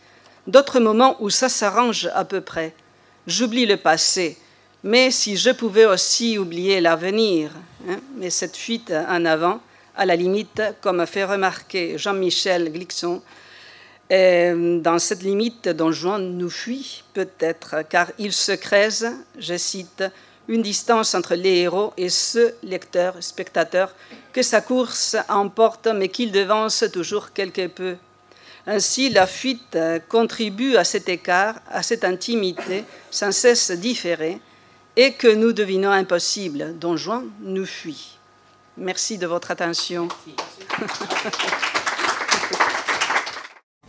D'autres 0.47 0.81
moments 0.81 1.17
où 1.21 1.31
ça 1.31 1.49
s'arrange 1.49 2.09
à 2.15 2.25
peu 2.25 2.41
près. 2.41 2.73
J'oublie 3.27 3.67
le 3.67 3.77
passé, 3.77 4.37
mais 4.85 5.11
si 5.11 5.37
je 5.37 5.51
pouvais 5.51 5.85
aussi 5.85 6.39
oublier 6.39 6.81
l'avenir, 6.81 7.51
hein, 7.89 7.99
mais 8.17 8.31
cette 8.31 8.57
fuite 8.57 8.93
en 9.09 9.25
avant, 9.25 9.61
à 9.97 10.07
la 10.07 10.15
limite, 10.15 10.63
comme 10.81 11.01
a 11.01 11.07
fait 11.07 11.25
remarquer 11.25 11.99
Jean-Michel 11.99 12.71
Glixon, 12.71 13.21
dans 14.09 14.99
cette 14.99 15.23
limite, 15.23 15.69
Don 15.69 15.91
Juan 15.91 16.39
nous 16.39 16.51
fuit 16.51 17.03
peut-être, 17.13 17.77
car 17.89 18.13
il 18.19 18.33
se 18.33 18.53
creuse, 18.53 19.07
je 19.39 19.57
cite, 19.57 20.05
une 20.49 20.63
distance 20.63 21.15
entre 21.17 21.35
les 21.35 21.57
héros 21.57 21.93
et 21.97 22.09
ce 22.09 22.55
lecteur, 22.63 23.17
spectateur, 23.21 23.93
que 24.33 24.43
sa 24.43 24.61
course 24.61 25.17
emporte, 25.29 25.89
mais 25.89 26.09
qu'il 26.09 26.31
devance 26.31 26.85
toujours 26.93 27.33
quelque 27.33 27.67
peu. 27.67 27.97
Ainsi, 28.69 29.11
la 29.11 29.27
fuite 29.27 29.77
contribue 30.09 30.77
à 30.77 30.85
cet 30.85 31.09
écart, 31.09 31.57
à 31.69 31.83
cette 31.83 32.05
intimité 32.05 32.85
sans 33.11 33.33
cesse 33.33 33.73
différée, 33.73 34.41
et 34.95 35.13
que 35.15 35.29
nous 35.35 35.53
devinons 35.53 35.91
impossible. 35.91 36.79
Don 36.79 36.97
Juan 36.97 37.29
nous 37.41 37.67
fuit. 37.67 38.19
Merci 38.77 39.19
de 39.19 39.27
votre 39.27 39.51
attention. 39.51 40.09